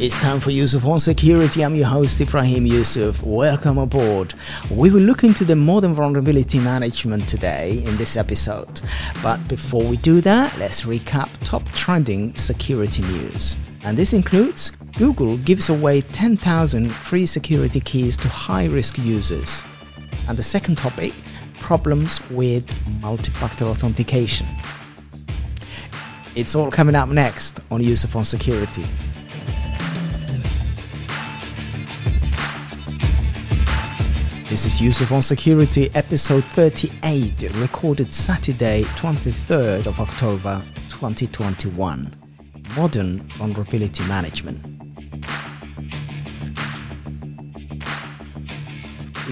It's 0.00 0.18
time 0.18 0.40
for 0.40 0.50
Yusuf 0.50 0.86
on 0.86 0.98
Security. 0.98 1.62
I'm 1.62 1.74
your 1.74 1.88
host, 1.88 2.22
Ibrahim 2.22 2.64
Yusuf. 2.64 3.22
Welcome 3.22 3.76
aboard. 3.76 4.32
We 4.70 4.88
will 4.88 5.02
look 5.02 5.24
into 5.24 5.44
the 5.44 5.54
modern 5.54 5.92
vulnerability 5.92 6.58
management 6.58 7.28
today 7.28 7.82
in 7.84 7.94
this 7.98 8.16
episode. 8.16 8.80
But 9.22 9.46
before 9.46 9.84
we 9.84 9.98
do 9.98 10.22
that, 10.22 10.56
let's 10.56 10.84
recap 10.84 11.28
top 11.44 11.70
trending 11.72 12.34
security 12.34 13.02
news. 13.02 13.56
And 13.82 13.98
this 13.98 14.14
includes 14.14 14.70
Google 14.96 15.36
gives 15.36 15.68
away 15.68 16.00
10,000 16.00 16.90
free 16.90 17.26
security 17.26 17.80
keys 17.80 18.16
to 18.16 18.28
high 18.28 18.64
risk 18.64 18.96
users. 18.96 19.62
And 20.30 20.38
the 20.38 20.42
second 20.42 20.78
topic 20.78 21.12
problems 21.58 22.26
with 22.30 22.64
multi 23.02 23.32
factor 23.32 23.66
authentication. 23.66 24.46
It's 26.34 26.54
all 26.54 26.70
coming 26.70 26.94
up 26.94 27.10
next 27.10 27.60
on 27.70 27.82
Yusuf 27.84 28.16
on 28.16 28.24
Security. 28.24 28.86
This 34.50 34.66
is 34.66 34.80
Yusuf 34.80 35.12
on 35.12 35.22
Security, 35.22 35.92
episode 35.94 36.42
38, 36.42 37.54
recorded 37.58 38.12
Saturday, 38.12 38.82
23rd 38.82 39.86
of 39.86 40.00
October 40.00 40.60
2021. 40.88 42.16
Modern 42.76 43.20
Vulnerability 43.38 44.02
Management. 44.08 44.60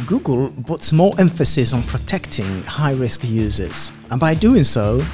Google 0.07 0.53
puts 0.65 0.93
more 0.93 1.13
emphasis 1.19 1.73
on 1.73 1.83
protecting 1.83 2.63
high 2.63 2.93
risk 2.93 3.25
users, 3.25 3.91
and 4.13 4.21
by 4.21 4.35
doing 4.35 4.63
so, 4.63 5.05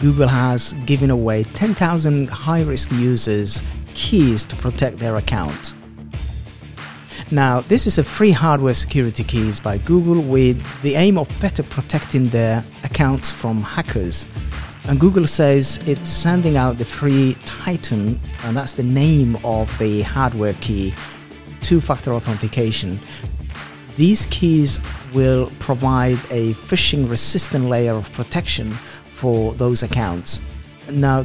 Google 0.00 0.26
has 0.26 0.72
given 0.84 1.10
away 1.10 1.44
10,000 1.44 2.26
high 2.28 2.62
risk 2.62 2.90
users 2.90 3.62
keys 3.94 4.44
to 4.46 4.56
protect 4.56 4.98
their 4.98 5.14
account. 5.14 5.74
Now, 7.32 7.62
this 7.62 7.86
is 7.86 7.96
a 7.96 8.04
free 8.04 8.32
hardware 8.32 8.74
security 8.74 9.24
keys 9.24 9.58
by 9.58 9.78
Google 9.78 10.20
with 10.20 10.82
the 10.82 10.96
aim 10.96 11.16
of 11.16 11.30
better 11.40 11.62
protecting 11.62 12.28
their 12.28 12.62
accounts 12.84 13.30
from 13.30 13.62
hackers. 13.62 14.26
And 14.84 15.00
Google 15.00 15.26
says 15.26 15.82
it's 15.88 16.10
sending 16.10 16.58
out 16.58 16.76
the 16.76 16.84
free 16.84 17.38
Titan, 17.46 18.20
and 18.44 18.54
that's 18.54 18.74
the 18.74 18.82
name 18.82 19.38
of 19.44 19.66
the 19.78 20.02
hardware 20.02 20.52
key, 20.60 20.92
two 21.62 21.80
factor 21.80 22.12
authentication. 22.12 23.00
These 23.96 24.26
keys 24.26 24.78
will 25.14 25.50
provide 25.58 26.18
a 26.28 26.52
phishing 26.52 27.08
resistant 27.08 27.64
layer 27.64 27.94
of 27.94 28.12
protection 28.12 28.70
for 28.70 29.54
those 29.54 29.82
accounts. 29.82 30.38
Now, 30.90 31.24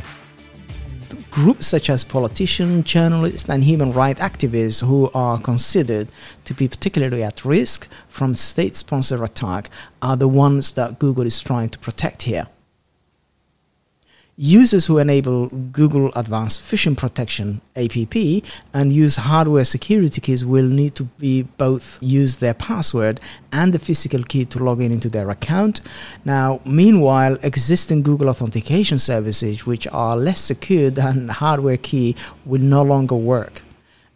groups 1.38 1.68
such 1.68 1.88
as 1.88 2.04
politicians, 2.04 2.84
journalists, 2.84 3.48
and 3.48 3.64
human 3.64 3.92
rights 3.92 4.20
activists 4.20 4.84
who 4.84 5.12
are 5.14 5.40
considered 5.40 6.08
to 6.46 6.54
be 6.56 6.68
particularly 6.68 7.22
at 7.22 7.46
risk 7.46 7.88
from 8.10 8.34
state 8.34 8.76
sponsored 8.76 9.22
attack 9.22 9.70
are 10.02 10.18
the 10.18 10.28
ones 10.28 10.74
that 10.74 10.98
Google 10.98 11.28
is 11.28 11.40
trying 11.40 11.70
to 11.70 11.78
protect 11.78 12.24
here. 12.24 12.48
Users 14.40 14.86
who 14.86 15.00
enable 15.00 15.48
Google 15.48 16.12
Advanced 16.16 16.62
Phishing 16.62 16.96
Protection 16.96 17.60
APP 17.76 18.46
and 18.72 18.94
use 18.94 19.16
hardware 19.16 19.64
security 19.64 20.22
keys 20.22 20.46
will 20.46 20.68
need 20.68 20.94
to 20.94 21.06
be 21.18 21.42
both 21.42 21.98
use 22.04 22.38
their 22.38 22.54
password 22.54 23.20
and 23.52 23.74
the 23.74 23.80
physical 23.80 24.22
key 24.22 24.46
to 24.46 24.60
log 24.60 24.80
in 24.80 24.92
into 24.92 25.10
their 25.10 25.32
account. 25.32 25.82
Now, 26.24 26.60
meanwhile, 26.64 27.40
existing 27.42 28.04
Google 28.04 28.30
authentication 28.30 29.00
services, 29.00 29.66
which 29.66 29.88
are 29.88 30.16
less 30.16 30.40
secure 30.40 30.92
than 30.92 31.30
hardware 31.30 31.78
key, 31.78 32.16
will 32.46 32.62
no 32.62 32.84
longer 32.84 33.16
work. 33.16 33.64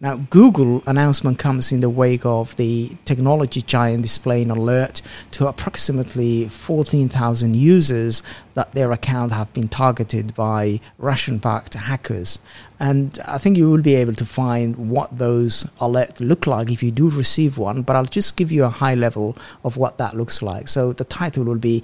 Now, 0.02 0.16
Google 0.16 0.82
announcement 0.88 1.38
comes 1.38 1.72
in 1.72 1.82
the 1.82 1.90
wake 1.90 2.26
of 2.26 2.56
the 2.56 2.98
technology 3.06 3.62
giant 3.62 4.02
displaying 4.02 4.50
alert 4.50 5.04
to 5.30 5.46
approximately 5.46 6.48
14,000 6.48 7.56
users 7.56 8.24
that 8.56 8.72
their 8.72 8.92
account 8.92 9.32
have 9.32 9.54
been 9.54 9.68
targeted 9.68 10.34
by 10.34 10.80
Russian-backed 10.98 11.76
hackers. 11.76 12.40
And 12.80 13.20
I 13.28 13.38
think 13.38 13.58
you 13.58 13.70
will 13.70 13.84
be 13.84 13.94
able 13.94 14.16
to 14.16 14.26
find 14.26 14.90
what 14.90 15.20
those 15.20 15.66
alerts 15.80 16.20
look 16.20 16.48
like 16.48 16.72
if 16.72 16.82
you 16.82 16.90
do 16.90 17.08
receive 17.12 17.60
one, 17.60 17.84
but 17.84 17.96
I'll 17.96 18.06
just 18.06 18.36
give 18.36 18.52
you 18.52 18.64
a 18.64 18.70
high 18.70 18.96
level 18.96 19.38
of 19.64 19.78
what 19.78 20.00
that 20.00 20.18
looks 20.18 20.42
like. 20.42 20.68
So 20.68 20.94
the 20.94 21.04
title 21.04 21.44
will 21.44 21.60
be 21.60 21.84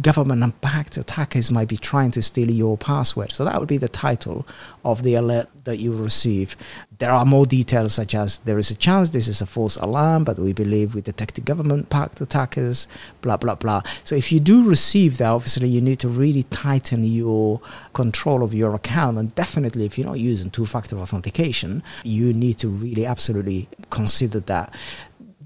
government 0.00 0.60
backed 0.60 0.96
attackers 0.96 1.50
might 1.50 1.68
be 1.68 1.76
trying 1.76 2.10
to 2.12 2.22
steal 2.22 2.50
your 2.50 2.76
password. 2.76 3.32
So 3.32 3.44
that 3.44 3.58
would 3.58 3.68
be 3.68 3.78
the 3.78 3.88
title 3.88 4.46
of 4.84 5.02
the 5.02 5.14
alert 5.14 5.48
that 5.64 5.78
you 5.78 5.92
receive. 5.92 6.56
There 6.98 7.10
are 7.10 7.24
more 7.24 7.46
details, 7.46 7.94
such 7.94 8.14
as 8.14 8.38
there 8.38 8.58
is 8.58 8.70
a 8.70 8.74
chance 8.74 9.10
this 9.10 9.28
is 9.28 9.40
a 9.40 9.46
false 9.46 9.76
alarm, 9.76 10.24
but 10.24 10.38
we 10.38 10.52
believe 10.52 10.94
we 10.94 11.00
detected 11.00 11.44
government 11.44 11.88
backed 11.88 12.20
attackers, 12.20 12.86
blah, 13.20 13.36
blah, 13.36 13.54
blah. 13.54 13.82
So 14.04 14.14
if 14.14 14.30
you 14.30 14.40
do 14.40 14.68
receive 14.68 15.18
that, 15.18 15.28
obviously 15.28 15.68
you 15.68 15.80
need 15.80 15.98
to 16.00 16.08
really 16.08 16.44
tighten 16.44 17.04
your 17.04 17.60
control 17.92 18.42
of 18.42 18.54
your 18.54 18.74
account. 18.74 19.18
And 19.18 19.34
definitely, 19.34 19.86
if 19.86 19.98
you're 19.98 20.06
not 20.06 20.20
using 20.20 20.50
two 20.50 20.66
factor 20.66 20.98
authentication, 20.98 21.82
you 22.04 22.32
need 22.32 22.58
to 22.58 22.68
really 22.68 23.06
absolutely 23.06 23.68
consider 23.90 24.40
that. 24.40 24.74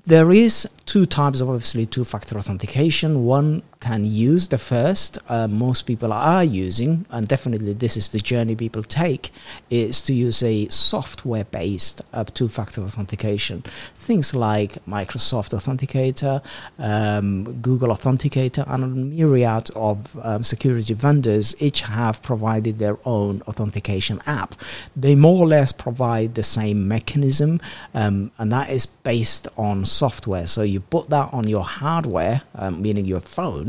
There 0.07 0.33
is 0.33 0.75
two 0.87 1.05
types 1.05 1.43
of 1.43 1.51
obviously 1.51 1.85
two-factor 1.85 2.39
authentication. 2.39 3.27
One 3.27 3.63
can 3.81 4.05
use 4.05 4.49
the 4.49 4.59
first. 4.59 5.19
Uh, 5.29 5.47
most 5.47 5.83
people 5.83 6.13
are 6.13 6.45
using, 6.45 7.07
and 7.11 7.29
definitely 7.29 7.73
this 7.73 7.97
is 7.97 8.09
the 8.09 8.19
journey 8.19 8.57
people 8.57 8.83
take, 8.83 9.31
is 9.71 10.03
to 10.03 10.13
use 10.13 10.43
a 10.43 10.69
software-based 10.69 12.03
uh, 12.13 12.25
two-factor 12.25 12.83
authentication. 12.83 13.63
Things 13.95 14.35
like 14.35 14.85
Microsoft 14.87 15.51
Authenticator, 15.59 16.43
um, 16.79 17.61
Google 17.61 17.91
Authenticator, 17.91 18.65
and 18.69 18.85
a 18.85 18.87
myriad 18.87 19.71
of 19.77 20.17
um, 20.23 20.43
security 20.43 20.95
vendors 20.95 21.55
each 21.61 21.83
have 21.83 22.23
provided 22.23 22.79
their 22.79 22.99
own 23.05 23.43
authentication 23.49 24.21
app. 24.27 24.55
They 24.97 25.15
more 25.15 25.45
or 25.45 25.49
less 25.49 25.73
provide 25.73 26.35
the 26.35 26.43
same 26.43 26.89
mechanism, 26.89 27.61
um, 27.95 28.33
and 28.39 28.51
that 28.51 28.71
is 28.71 28.87
based 28.87 29.47
on 29.57 29.85
software. 29.85 30.47
So 30.49 30.63
you 30.63 30.81
put 30.81 31.11
that 31.11 31.29
on 31.33 31.47
your 31.47 31.65
hardware, 31.65 32.43
um, 32.55 32.83
meaning 32.83 33.05
your 33.05 33.21
phone, 33.21 33.68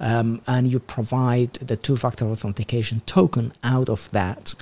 um, 0.00 0.40
and 0.46 0.70
you 0.70 0.78
provide 0.78 1.54
the 1.54 1.76
two-factor 1.76 2.26
authentication 2.26 3.02
token 3.06 3.52
out 3.62 3.88
of 3.88 4.10
that. 4.10 4.54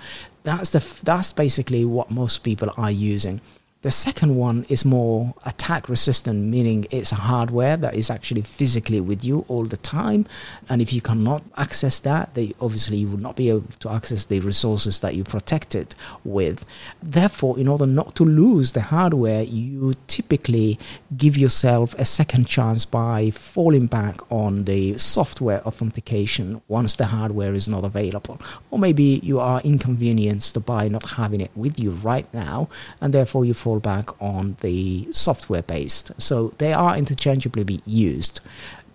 That's 0.42 0.70
the 0.70 0.84
that's 1.02 1.32
basically 1.32 1.84
what 1.84 2.10
most 2.10 2.44
people 2.44 2.70
are 2.76 2.90
using. 2.90 3.40
The 3.84 3.90
second 3.90 4.36
one 4.36 4.64
is 4.70 4.82
more 4.86 5.34
attack 5.44 5.90
resistant, 5.90 6.44
meaning 6.44 6.86
it's 6.90 7.12
a 7.12 7.16
hardware 7.16 7.76
that 7.76 7.94
is 7.94 8.08
actually 8.08 8.40
physically 8.40 8.98
with 8.98 9.22
you 9.22 9.44
all 9.46 9.64
the 9.66 9.76
time. 9.76 10.24
And 10.70 10.80
if 10.80 10.90
you 10.90 11.02
cannot 11.02 11.42
access 11.58 11.98
that, 11.98 12.32
they 12.32 12.54
obviously 12.62 12.96
you 12.96 13.08
will 13.08 13.18
not 13.18 13.36
be 13.36 13.50
able 13.50 13.68
to 13.80 13.90
access 13.90 14.24
the 14.24 14.40
resources 14.40 15.00
that 15.00 15.14
you 15.14 15.22
protected 15.22 15.94
with. 16.24 16.64
Therefore, 17.02 17.58
in 17.58 17.68
order 17.68 17.84
not 17.84 18.16
to 18.16 18.24
lose 18.24 18.72
the 18.72 18.80
hardware, 18.80 19.42
you 19.42 19.92
typically 20.06 20.78
give 21.14 21.36
yourself 21.36 21.94
a 21.98 22.06
second 22.06 22.48
chance 22.48 22.86
by 22.86 23.30
falling 23.32 23.86
back 23.86 24.18
on 24.32 24.64
the 24.64 24.96
software 24.96 25.60
authentication 25.66 26.62
once 26.68 26.96
the 26.96 27.08
hardware 27.08 27.52
is 27.52 27.68
not 27.68 27.84
available. 27.84 28.40
Or 28.70 28.78
maybe 28.78 29.20
you 29.22 29.40
are 29.40 29.60
inconvenienced 29.60 30.64
by 30.64 30.88
not 30.88 31.10
having 31.20 31.42
it 31.42 31.50
with 31.54 31.78
you 31.78 31.90
right 31.90 32.32
now, 32.32 32.70
and 32.98 33.12
therefore 33.12 33.44
you 33.44 33.52
fall 33.52 33.73
back 33.80 34.10
on 34.20 34.56
the 34.60 35.08
software 35.12 35.62
based. 35.62 36.12
So 36.20 36.54
they 36.58 36.72
are 36.72 36.96
interchangeably 36.96 37.80
used. 37.84 38.40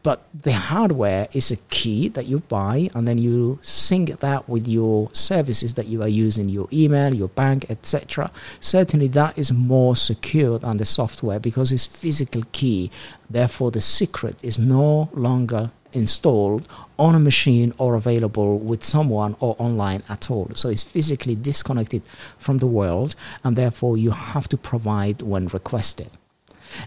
But 0.02 0.24
the 0.34 0.54
hardware 0.54 1.28
is 1.34 1.52
a 1.52 1.58
key 1.70 2.08
that 2.10 2.26
you 2.26 2.40
buy, 2.40 2.90
and 2.96 3.06
then 3.06 3.18
you 3.18 3.60
sync 3.62 4.22
that 4.22 4.48
with 4.48 4.66
your 4.66 5.10
services 5.12 5.74
that 5.74 5.88
you 5.88 6.02
are 6.02 6.08
using, 6.08 6.48
your 6.48 6.70
email, 6.72 7.14
your 7.14 7.28
bank, 7.28 7.66
etc. 7.70 8.32
Certainly, 8.62 9.10
that 9.10 9.38
is 9.38 9.52
more 9.52 9.98
secure 9.98 10.58
than 10.58 10.78
the 10.78 10.86
software 10.86 11.40
because 11.40 11.74
it's 11.74 11.86
physical 11.86 12.44
key. 12.54 12.90
Therefore, 13.30 13.72
the 13.72 13.82
secret 13.82 14.38
is 14.42 14.58
no 14.58 15.10
longer 15.14 15.72
installed 15.94 16.68
on 16.98 17.16
a 17.16 17.20
machine 17.20 17.74
or 17.78 17.96
available 17.96 18.60
with 18.60 18.84
someone 18.84 19.36
or 19.40 19.56
online 19.58 20.04
at 20.10 20.30
all. 20.30 20.52
So 20.56 20.70
it's 20.70 20.84
physically 20.84 21.36
disconnected 21.36 22.02
from 22.38 22.58
the 22.58 22.68
world, 22.68 23.16
and 23.44 23.56
therefore 23.56 23.98
you 23.98 24.12
have 24.12 24.48
to 24.50 24.58
provide 24.58 25.22
when 25.22 25.48
requested. 25.48 26.12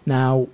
Now, 0.07 0.49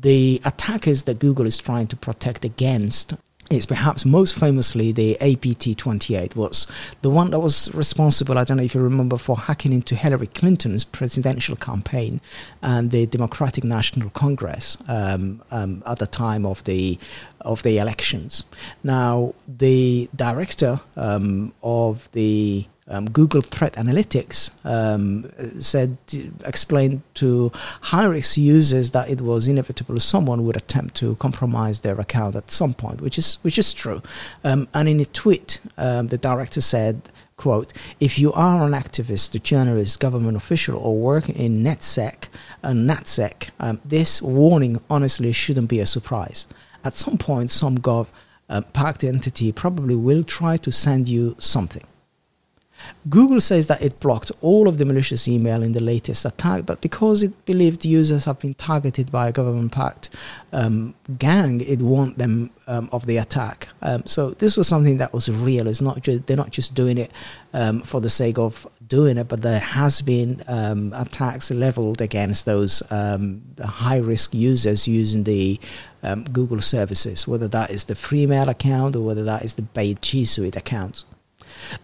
the 0.00 0.40
attackers 0.44 1.04
that 1.04 1.18
Google 1.18 1.46
is 1.46 1.58
trying 1.58 1.86
to 1.88 1.96
protect 1.96 2.44
against 2.44 3.14
is 3.50 3.66
perhaps 3.66 4.04
most 4.04 4.34
famously 4.34 4.92
the 4.92 5.16
APT28 5.20 6.34
was 6.34 6.66
the 7.02 7.10
one 7.10 7.30
that 7.30 7.40
was 7.40 7.72
responsible, 7.74 8.38
I 8.38 8.44
don't 8.44 8.56
know 8.56 8.62
if 8.62 8.74
you 8.74 8.80
remember, 8.80 9.16
for 9.16 9.36
hacking 9.36 9.72
into 9.72 9.94
Hillary 9.94 10.26
Clinton's 10.26 10.84
presidential 10.84 11.56
campaign 11.56 12.20
and 12.62 12.90
the 12.90 13.06
Democratic 13.06 13.64
National 13.64 14.10
Congress 14.10 14.76
um, 14.88 15.42
um, 15.50 15.82
at 15.86 15.98
the 15.98 16.06
time 16.06 16.44
of 16.44 16.64
the 16.64 16.98
of 17.42 17.62
the 17.62 17.78
elections. 17.78 18.44
Now, 18.82 19.34
the 19.46 20.10
director 20.16 20.80
um, 20.96 21.52
of 21.62 22.08
the 22.12 22.66
um, 22.88 23.10
Google 23.10 23.42
Threat 23.42 23.72
Analytics 23.74 24.50
um, 24.64 25.30
said, 25.60 25.96
explained 26.44 27.02
to 27.14 27.50
risk 27.92 28.36
users 28.36 28.92
that 28.92 29.08
it 29.08 29.20
was 29.20 29.48
inevitable 29.48 29.98
someone 29.98 30.44
would 30.44 30.56
attempt 30.56 30.94
to 30.96 31.16
compromise 31.16 31.80
their 31.80 32.00
account 32.00 32.36
at 32.36 32.50
some 32.50 32.74
point, 32.74 33.00
which 33.00 33.18
is 33.18 33.38
which 33.42 33.58
is 33.58 33.72
true. 33.72 34.02
Um, 34.44 34.68
and 34.72 34.88
in 34.88 35.00
a 35.00 35.04
tweet, 35.04 35.60
um, 35.76 36.08
the 36.08 36.18
director 36.18 36.60
said, 36.60 37.02
quote, 37.36 37.72
if 37.98 38.18
you 38.18 38.32
are 38.32 38.64
an 38.64 38.72
activist, 38.72 39.34
a 39.34 39.38
journalist, 39.38 39.98
government 39.98 40.36
official, 40.36 40.76
or 40.76 40.96
work 40.96 41.28
in 41.28 41.58
NetSec 41.58 42.28
and 42.62 42.88
NatSec, 42.88 43.50
um, 43.58 43.80
this 43.84 44.22
warning 44.22 44.80
honestly 44.88 45.32
shouldn't 45.32 45.68
be 45.68 45.80
a 45.80 45.86
surprise. 45.86 46.46
At 46.84 46.94
some 46.94 47.18
point, 47.18 47.50
some 47.50 47.78
gov 47.78 48.06
uh, 48.48 48.60
packed 48.60 49.02
entity 49.02 49.50
probably 49.50 49.96
will 49.96 50.22
try 50.22 50.56
to 50.58 50.70
send 50.70 51.08
you 51.08 51.34
something. 51.40 51.84
Google 53.08 53.40
says 53.40 53.66
that 53.68 53.80
it 53.80 54.00
blocked 54.00 54.32
all 54.40 54.66
of 54.66 54.78
the 54.78 54.84
malicious 54.84 55.28
email 55.28 55.62
in 55.62 55.72
the 55.72 55.82
latest 55.82 56.24
attack, 56.24 56.66
but 56.66 56.80
because 56.80 57.22
it 57.22 57.44
believed 57.44 57.84
users 57.84 58.24
have 58.24 58.40
been 58.40 58.54
targeted 58.54 59.12
by 59.12 59.28
a 59.28 59.32
government-backed 59.32 60.10
um, 60.52 60.94
gang, 61.18 61.60
it 61.60 61.80
warned 61.80 62.16
them 62.16 62.50
um, 62.66 62.88
of 62.90 63.06
the 63.06 63.16
attack. 63.16 63.68
Um, 63.82 64.04
so 64.06 64.30
this 64.30 64.56
was 64.56 64.66
something 64.66 64.98
that 64.98 65.12
was 65.12 65.28
real. 65.28 65.68
It's 65.68 65.80
not 65.80 66.02
they're 66.04 66.36
not 66.36 66.50
just 66.50 66.74
doing 66.74 66.98
it 66.98 67.12
um, 67.52 67.82
for 67.82 68.00
the 68.00 68.10
sake 68.10 68.38
of 68.38 68.66
doing 68.86 69.18
it, 69.18 69.28
but 69.28 69.42
there 69.42 69.60
has 69.60 70.02
been 70.02 70.42
um, 70.48 70.92
attacks 70.92 71.50
leveled 71.50 72.00
against 72.00 72.44
those 72.44 72.82
um, 72.90 73.42
high-risk 73.64 74.34
users 74.34 74.88
using 74.88 75.24
the 75.24 75.60
Google 76.32 76.60
services, 76.60 77.26
whether 77.26 77.48
that 77.48 77.70
is 77.70 77.86
the 77.86 77.94
Freemail 77.94 78.48
account 78.48 78.94
or 78.94 79.00
whether 79.00 79.24
that 79.24 79.44
is 79.44 79.56
the 79.56 79.62
paid 79.62 80.00
G 80.02 80.24
Suite 80.24 80.54
account. 80.54 81.04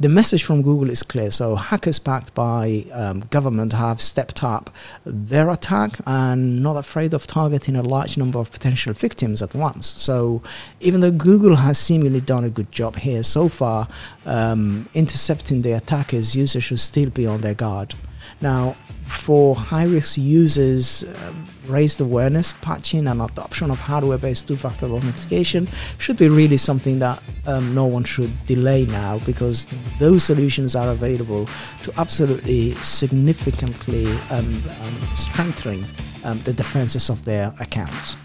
The 0.00 0.08
message 0.08 0.44
from 0.44 0.62
Google 0.62 0.90
is 0.90 1.02
clear. 1.02 1.30
So 1.30 1.56
hackers 1.56 1.98
backed 1.98 2.34
by 2.34 2.86
um, 2.92 3.20
government 3.30 3.72
have 3.72 4.00
stepped 4.00 4.42
up 4.42 4.70
their 5.04 5.50
attack 5.50 6.00
and 6.06 6.62
not 6.62 6.76
afraid 6.76 7.14
of 7.14 7.26
targeting 7.26 7.76
a 7.76 7.82
large 7.82 8.16
number 8.16 8.38
of 8.38 8.50
potential 8.50 8.92
victims 8.92 9.42
at 9.42 9.54
once. 9.54 9.86
So 9.86 10.42
even 10.80 11.00
though 11.00 11.10
Google 11.10 11.56
has 11.56 11.78
seemingly 11.78 12.20
done 12.20 12.44
a 12.44 12.50
good 12.50 12.70
job 12.72 12.96
here 12.96 13.22
so 13.22 13.48
far, 13.48 13.88
um, 14.26 14.88
intercepting 14.94 15.62
the 15.62 15.72
attackers, 15.72 16.34
users 16.36 16.64
should 16.64 16.80
still 16.80 17.10
be 17.10 17.26
on 17.26 17.40
their 17.40 17.54
guard. 17.54 17.94
Now, 18.40 18.76
for 19.06 19.54
high 19.56 19.84
risk 19.84 20.16
users, 20.18 21.04
uh, 21.04 21.32
raised 21.66 22.00
awareness, 22.00 22.52
patching, 22.60 23.06
and 23.06 23.22
adoption 23.22 23.70
of 23.70 23.78
hardware 23.78 24.18
based 24.18 24.48
two 24.48 24.56
factor 24.56 24.86
authentication 24.86 25.68
should 25.98 26.16
be 26.16 26.28
really 26.28 26.56
something 26.56 26.98
that 26.98 27.22
um, 27.46 27.74
no 27.74 27.86
one 27.86 28.04
should 28.04 28.32
delay 28.46 28.86
now 28.86 29.18
because 29.20 29.68
those 29.98 30.24
solutions 30.24 30.74
are 30.76 30.90
available 30.90 31.46
to 31.82 31.92
absolutely 31.98 32.74
significantly 32.76 34.06
um, 34.30 34.62
um, 34.80 35.16
strengthening 35.16 35.84
um, 36.24 36.38
the 36.40 36.52
defenses 36.52 37.08
of 37.10 37.24
their 37.24 37.54
accounts. 37.60 38.16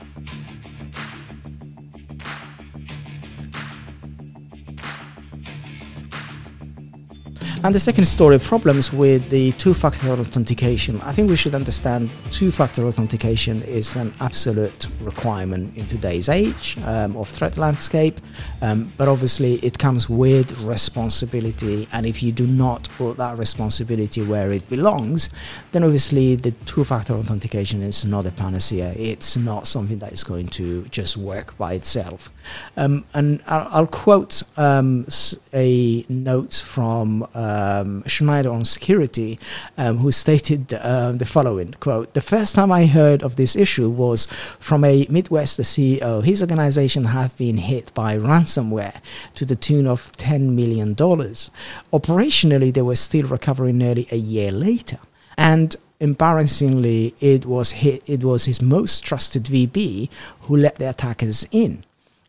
And 7.68 7.76
the 7.76 7.82
second 7.82 8.06
story, 8.06 8.40
problems 8.40 8.94
with 8.94 9.30
the 9.30 9.52
two-factor 9.52 10.08
authentication. 10.08 11.02
I 11.02 11.12
think 11.12 11.30
we 11.30 11.36
should 11.36 11.54
understand 11.54 12.10
two-factor 12.32 12.86
authentication 12.86 13.62
is 13.62 13.98
an 13.98 14.14
absolute 14.22 14.88
requirement 15.02 15.76
in 15.76 15.86
today's 15.86 16.30
age 16.30 16.78
um, 16.86 17.18
of 17.18 17.28
threat 17.28 17.58
landscape, 17.58 18.22
um, 18.62 18.90
but 18.96 19.10
obviously 19.10 19.56
it 19.56 19.78
comes 19.78 20.08
with 20.08 20.58
responsibility. 20.62 21.90
And 21.92 22.06
if 22.06 22.24
you 22.24 22.32
do 22.32 22.48
not 22.48 22.88
put 22.98 23.18
that 23.18 23.38
responsibility 23.38 24.22
where 24.22 24.50
it 24.54 24.70
belongs, 24.70 25.30
then 25.74 25.84
obviously 25.84 26.36
the 26.36 26.52
two-factor 26.66 27.16
authentication 27.16 27.84
is 27.84 28.06
not 28.06 28.26
a 28.26 28.32
panacea. 28.32 28.94
It's 28.96 29.36
not 29.36 29.68
something 29.68 30.00
that 30.00 30.14
is 30.14 30.24
going 30.24 30.48
to 30.60 30.86
just 30.86 31.18
work 31.18 31.58
by 31.58 31.74
itself. 31.74 32.32
Um, 32.78 33.04
and 33.14 33.44
I'll, 33.46 33.68
I'll 33.72 33.88
quote 33.88 34.44
um, 34.56 35.06
a 35.54 36.06
note 36.08 36.64
from. 36.66 37.28
Uh, 37.34 37.57
um, 37.58 38.04
Schneier 38.04 38.52
on 38.52 38.66
security, 38.66 39.40
um, 39.78 39.98
who 40.00 40.12
stated 40.12 40.74
uh, 40.74 41.12
the 41.12 41.26
following 41.26 41.74
quote: 41.86 42.14
"The 42.14 42.30
first 42.34 42.56
time 42.56 42.72
I 42.72 42.86
heard 42.86 43.24
of 43.24 43.36
this 43.36 43.56
issue 43.56 43.90
was 43.90 44.28
from 44.60 44.84
a 44.84 45.08
Midwest 45.10 45.60
CEO. 45.60 46.24
His 46.24 46.42
organization 46.42 47.06
have 47.06 47.36
been 47.38 47.58
hit 47.58 47.94
by 47.94 48.18
ransomware 48.18 48.98
to 49.36 49.46
the 49.46 49.56
tune 49.56 49.88
of 49.88 50.12
ten 50.18 50.56
million 50.56 50.94
dollars. 50.94 51.52
Operationally, 51.92 52.74
they 52.74 52.86
were 52.90 52.96
still 53.08 53.28
recovering 53.28 53.78
nearly 53.78 54.08
a 54.12 54.18
year 54.18 54.52
later, 54.52 55.00
and." 55.38 55.76
Embarrassingly, 56.00 57.16
it 57.20 57.44
was 57.48 57.74
it 57.82 58.24
was 58.24 58.46
his 58.46 58.62
most 58.62 59.04
trusted 59.04 59.46
VB 59.46 60.10
who 60.42 60.56
let 60.56 60.76
the 60.76 60.88
attackers 60.88 61.48
in. 61.50 61.84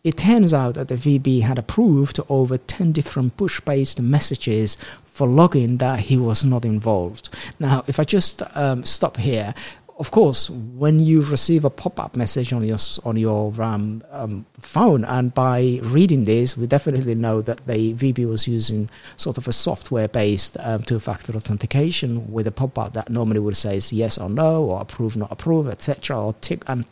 It 0.05 0.17
turns 0.17 0.55
out 0.55 0.75
that 0.75 0.89
the 0.89 0.95
VB 0.95 1.43
had 1.43 1.59
approved 1.59 2.21
over 2.31 2.57
10 2.57 2.93
different 2.93 3.37
push 3.37 3.61
based 3.61 4.01
messages 4.01 4.77
for 5.19 5.27
logging 5.27 5.79
that 5.79 5.99
he 5.99 6.17
was 6.17 6.45
not 6.45 6.65
involved. 6.65 7.29
Now, 7.59 7.83
if 7.89 7.99
I 7.99 8.05
just 8.05 8.41
um, 8.55 8.85
stop 8.85 9.17
here, 9.17 9.53
of 9.99 10.13
course, 10.13 10.49
when 10.49 11.01
you 11.01 11.23
receive 11.23 11.65
a 11.65 11.71
pop-up 11.71 12.15
message 12.15 12.53
on 12.53 12.63
your 12.63 12.79
on 13.05 13.17
your 13.17 13.61
um, 13.61 14.05
um, 14.13 14.47
phone, 14.61 15.03
and 15.05 15.35
by 15.35 15.81
reading 15.83 16.23
this, 16.25 16.57
we 16.57 16.69
definitely 16.69 17.17
know 17.17 17.43
that 17.43 17.67
the 17.67 17.95
VB 17.95 18.29
was 18.29 18.47
using 18.47 18.89
sort 19.17 19.39
of 19.39 19.49
a 19.49 19.53
software-based 19.53 20.57
um, 20.61 20.85
two-factor 20.85 21.35
authentication 21.35 22.33
with 22.33 22.47
a 22.47 22.53
pop-up 22.53 22.93
that 22.93 23.11
normally 23.11 23.41
would 23.41 23.57
say 23.57 23.81
yes 23.91 24.19
or 24.19 24.31
no, 24.31 24.63
or 24.63 24.81
approve, 24.81 25.17
not 25.17 25.33
approve, 25.33 25.67
etc., 25.67 26.17
or 26.27 26.33
tick 26.35 26.63
and 26.69 26.85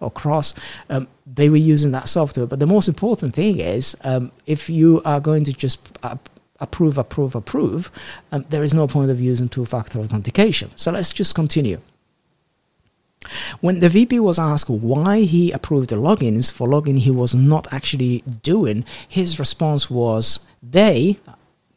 or 0.00 0.10
cross. 0.10 0.54
Um, 0.88 1.06
they 1.26 1.50
were 1.50 1.64
using 1.74 1.90
that 1.90 2.08
software, 2.08 2.46
but 2.46 2.60
the 2.60 2.66
most 2.66 2.88
important 2.88 3.34
thing 3.34 3.60
is 3.60 3.94
um, 4.04 4.32
if 4.46 4.70
you 4.70 5.02
are 5.04 5.20
going 5.20 5.44
to 5.44 5.52
just 5.52 5.80
uh, 6.02 6.16
approve, 6.60 6.98
approve, 6.98 7.34
approve, 7.34 7.90
um, 8.32 8.44
there 8.48 8.62
is 8.62 8.74
no 8.74 8.86
point 8.86 9.10
of 9.10 9.20
using 9.20 9.48
two-factor 9.48 9.98
authentication. 9.98 10.70
So 10.76 10.92
let's 10.92 11.12
just 11.12 11.34
continue. 11.34 11.80
When 13.60 13.80
the 13.80 13.88
VP 13.88 14.20
was 14.20 14.38
asked 14.38 14.68
why 14.68 15.20
he 15.22 15.50
approved 15.50 15.90
the 15.90 15.96
logins 15.96 16.52
for 16.52 16.68
login 16.68 16.98
he 16.98 17.10
was 17.10 17.34
not 17.34 17.72
actually 17.72 18.22
doing, 18.42 18.84
his 19.08 19.38
response 19.38 19.90
was, 19.90 20.46
They, 20.62 21.18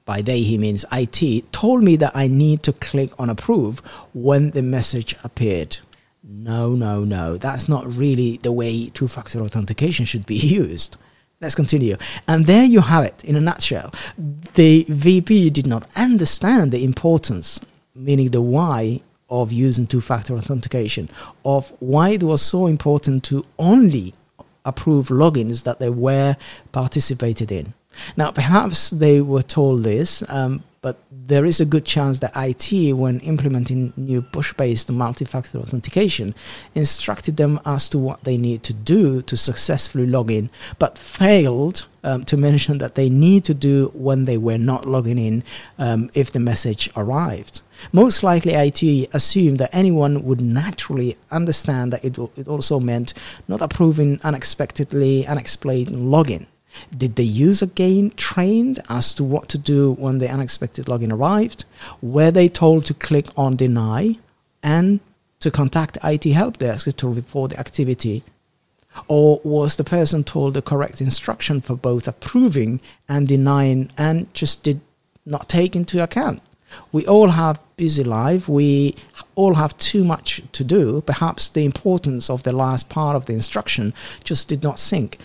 by 0.05 0.21
they 0.21 0.41
he 0.41 0.57
means 0.57 0.85
IT, 0.91 1.51
told 1.51 1.83
me 1.83 1.95
that 1.97 2.15
I 2.15 2.27
need 2.27 2.63
to 2.63 2.73
click 2.73 3.11
on 3.19 3.29
approve 3.29 3.79
when 4.13 4.51
the 4.51 4.61
message 4.61 5.15
appeared. 5.23 5.77
No, 6.23 6.75
no, 6.75 7.05
no, 7.05 7.37
that's 7.37 7.69
not 7.69 7.91
really 7.91 8.37
the 8.37 8.51
way 8.51 8.89
two 8.89 9.07
factor 9.07 9.39
authentication 9.41 10.05
should 10.05 10.25
be 10.25 10.35
used. 10.61 10.97
Let's 11.39 11.55
continue. 11.55 11.97
And 12.27 12.47
there 12.47 12.65
you 12.65 12.81
have 12.81 13.03
it 13.03 13.23
in 13.23 13.35
a 13.35 13.41
nutshell. 13.41 13.93
The 14.55 14.85
VP 14.89 15.51
did 15.51 15.67
not 15.67 15.87
understand 15.95 16.71
the 16.71 16.83
importance, 16.83 17.59
meaning 17.93 18.31
the 18.31 18.41
why 18.41 19.01
of 19.29 19.51
using 19.51 19.85
two 19.85 20.01
factor 20.01 20.35
authentication, 20.35 21.09
of 21.45 21.71
why 21.79 22.09
it 22.09 22.23
was 22.23 22.41
so 22.41 22.65
important 22.65 23.23
to 23.25 23.45
only 23.59 24.15
approve 24.65 25.09
logins 25.09 25.63
that 25.63 25.79
they 25.79 25.89
were 25.89 26.37
participated 26.71 27.51
in. 27.51 27.73
Now, 28.15 28.31
perhaps 28.31 28.89
they 28.89 29.21
were 29.21 29.43
told 29.43 29.83
this, 29.83 30.23
um, 30.29 30.63
but 30.87 31.03
there 31.11 31.43
is 31.43 31.59
a 31.59 31.65
good 31.65 31.83
chance 31.83 32.19
that 32.19 32.31
IT, 32.33 32.93
when 32.93 33.19
implementing 33.19 33.91
new 33.97 34.21
push 34.21 34.53
based 34.53 34.89
multi 34.89 35.25
factor 35.25 35.57
authentication, 35.57 36.33
instructed 36.75 37.35
them 37.35 37.59
as 37.65 37.89
to 37.89 37.97
what 37.97 38.23
they 38.23 38.37
need 38.37 38.63
to 38.63 38.73
do 38.73 39.21
to 39.23 39.35
successfully 39.35 40.07
log 40.07 40.31
in, 40.31 40.49
but 40.79 40.97
failed 40.97 41.87
um, 42.05 42.23
to 42.23 42.37
mention 42.47 42.77
that 42.77 42.95
they 42.95 43.09
need 43.09 43.43
to 43.43 43.53
do 43.53 43.91
when 43.93 44.23
they 44.23 44.37
were 44.37 44.57
not 44.57 44.85
logging 44.85 45.17
in 45.17 45.43
um, 45.77 46.09
if 46.13 46.31
the 46.31 46.39
message 46.39 46.89
arrived. 46.95 47.59
Most 47.91 48.23
likely, 48.23 48.53
IT 48.53 49.09
assumed 49.13 49.57
that 49.57 49.75
anyone 49.75 50.23
would 50.23 50.39
naturally 50.39 51.17
understand 51.29 51.91
that 51.91 52.05
it, 52.05 52.17
it 52.37 52.47
also 52.47 52.79
meant 52.79 53.13
not 53.45 53.61
approving 53.61 54.21
unexpectedly 54.23 55.27
unexplained 55.27 55.89
login. 55.89 56.45
Did 56.95 57.15
the 57.15 57.25
user 57.25 57.65
gain 57.65 58.11
trained 58.11 58.79
as 58.89 59.13
to 59.15 59.23
what 59.23 59.49
to 59.49 59.57
do 59.57 59.93
when 59.93 60.17
the 60.17 60.29
unexpected 60.29 60.85
login 60.85 61.11
arrived? 61.11 61.65
Were 62.01 62.31
they 62.31 62.49
told 62.49 62.85
to 62.85 62.93
click 62.93 63.27
on 63.35 63.55
deny 63.55 64.17
and 64.63 64.99
to 65.39 65.51
contact 65.51 65.97
IT 66.03 66.25
help 66.25 66.57
desk 66.57 66.95
to 66.95 67.07
report 67.07 67.51
the 67.51 67.59
activity? 67.59 68.23
Or 69.07 69.39
was 69.43 69.75
the 69.75 69.83
person 69.83 70.23
told 70.23 70.53
the 70.53 70.61
correct 70.61 71.01
instruction 71.01 71.61
for 71.61 71.75
both 71.75 72.07
approving 72.07 72.81
and 73.07 73.27
denying 73.27 73.91
and 73.97 74.33
just 74.33 74.63
did 74.63 74.81
not 75.25 75.47
take 75.47 75.75
into 75.75 76.01
account? 76.01 76.41
We 76.91 77.05
all 77.05 77.29
have 77.29 77.59
busy 77.77 78.03
life. 78.03 78.49
We 78.49 78.95
all 79.35 79.55
have 79.55 79.77
too 79.77 80.03
much 80.03 80.41
to 80.51 80.63
do. 80.63 81.01
Perhaps 81.01 81.49
the 81.49 81.63
importance 81.63 82.29
of 82.29 82.43
the 82.43 82.51
last 82.51 82.89
part 82.89 83.15
of 83.15 83.25
the 83.25 83.33
instruction 83.33 83.93
just 84.23 84.49
did 84.49 84.63
not 84.63 84.79
sink. 84.79 85.17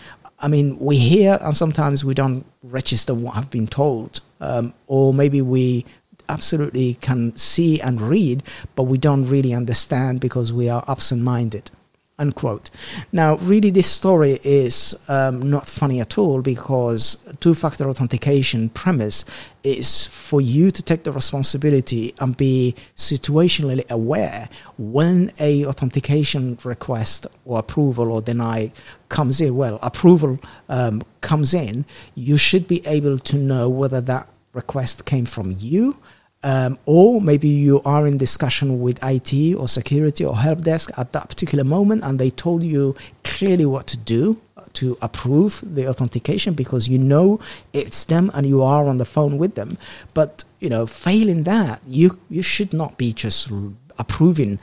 I 0.43 0.49
mean, 0.49 0.77
we 0.77 0.97
hear 0.97 1.39
and 1.41 1.55
sometimes 1.55 2.03
we 2.03 2.13
don't 2.13 2.45
register 2.61 3.13
what 3.13 3.35
have 3.35 3.49
been 3.49 3.65
told, 3.65 4.19
um, 4.41 4.73
or 4.87 5.13
maybe 5.13 5.41
we 5.41 5.85
absolutely 6.27 6.95
can 6.95 7.35
see 7.37 7.79
and 7.79 8.01
read, 8.01 8.43
but 8.75 8.83
we 8.83 8.97
don't 8.97 9.23
really 9.23 9.53
understand 9.53 10.19
because 10.19 10.51
we 10.51 10.67
are 10.67 10.83
absent 10.87 11.21
minded 11.21 11.71
unquote. 12.19 12.69
Now, 13.11 13.37
really, 13.37 13.69
this 13.71 13.89
story 13.89 14.39
is 14.43 14.95
um, 15.07 15.41
not 15.41 15.65
funny 15.67 15.99
at 15.99 16.17
all 16.17 16.41
because 16.41 17.17
two-factor 17.39 17.89
authentication 17.89 18.69
premise 18.69 19.25
is 19.63 20.07
for 20.07 20.39
you 20.39 20.69
to 20.69 20.83
take 20.83 21.03
the 21.03 21.11
responsibility 21.11 22.13
and 22.19 22.37
be 22.37 22.75
situationally 22.95 23.87
aware 23.89 24.49
when 24.77 25.31
a 25.39 25.65
authentication 25.65 26.59
request 26.63 27.25
or 27.45 27.59
approval 27.59 28.11
or 28.11 28.21
deny 28.21 28.71
comes 29.09 29.41
in. 29.41 29.55
Well, 29.55 29.79
approval 29.81 30.39
um, 30.69 31.01
comes 31.21 31.53
in, 31.53 31.85
you 32.13 32.37
should 32.37 32.67
be 32.67 32.85
able 32.85 33.17
to 33.19 33.37
know 33.37 33.69
whether 33.69 34.01
that 34.01 34.29
request 34.53 35.05
came 35.05 35.25
from 35.25 35.55
you 35.57 35.97
um, 36.43 36.77
or 36.85 37.21
maybe 37.21 37.47
you 37.47 37.81
are 37.83 38.05
in 38.05 38.17
discussion 38.17 38.81
with 38.81 38.99
IT 39.03 39.55
or 39.55 39.67
security 39.67 40.25
or 40.25 40.37
help 40.37 40.61
desk 40.61 40.91
at 40.97 41.13
that 41.13 41.29
particular 41.29 41.63
moment 41.63 42.03
and 42.03 42.19
they 42.19 42.29
told 42.29 42.63
you 42.63 42.95
clearly 43.23 43.65
what 43.65 43.87
to 43.87 43.97
do 43.97 44.39
to 44.73 44.97
approve 45.01 45.61
the 45.63 45.87
authentication 45.87 46.53
because 46.53 46.87
you 46.87 46.97
know 46.97 47.39
it's 47.71 48.03
them 48.05 48.31
and 48.33 48.45
you 48.45 48.61
are 48.61 48.87
on 48.87 48.97
the 48.97 49.05
phone 49.05 49.37
with 49.37 49.55
them. 49.55 49.77
But 50.13 50.43
you 50.59 50.69
know 50.69 50.85
failing 50.85 51.43
that 51.43 51.81
you 51.85 52.19
you 52.29 52.41
should 52.41 52.73
not 52.73 52.97
be 52.97 53.13
just 53.13 53.49
approving 53.97 54.59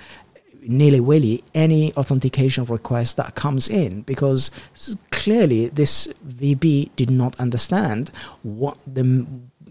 nilly-willy 0.62 1.42
any 1.54 1.94
authentication 1.94 2.64
request 2.66 3.16
that 3.16 3.34
comes 3.34 3.68
in 3.68 4.02
because 4.02 4.50
clearly 5.10 5.68
this 5.68 6.12
VB 6.26 6.90
did 6.96 7.10
not 7.10 7.38
understand 7.40 8.10
what 8.42 8.76
the 8.86 9.26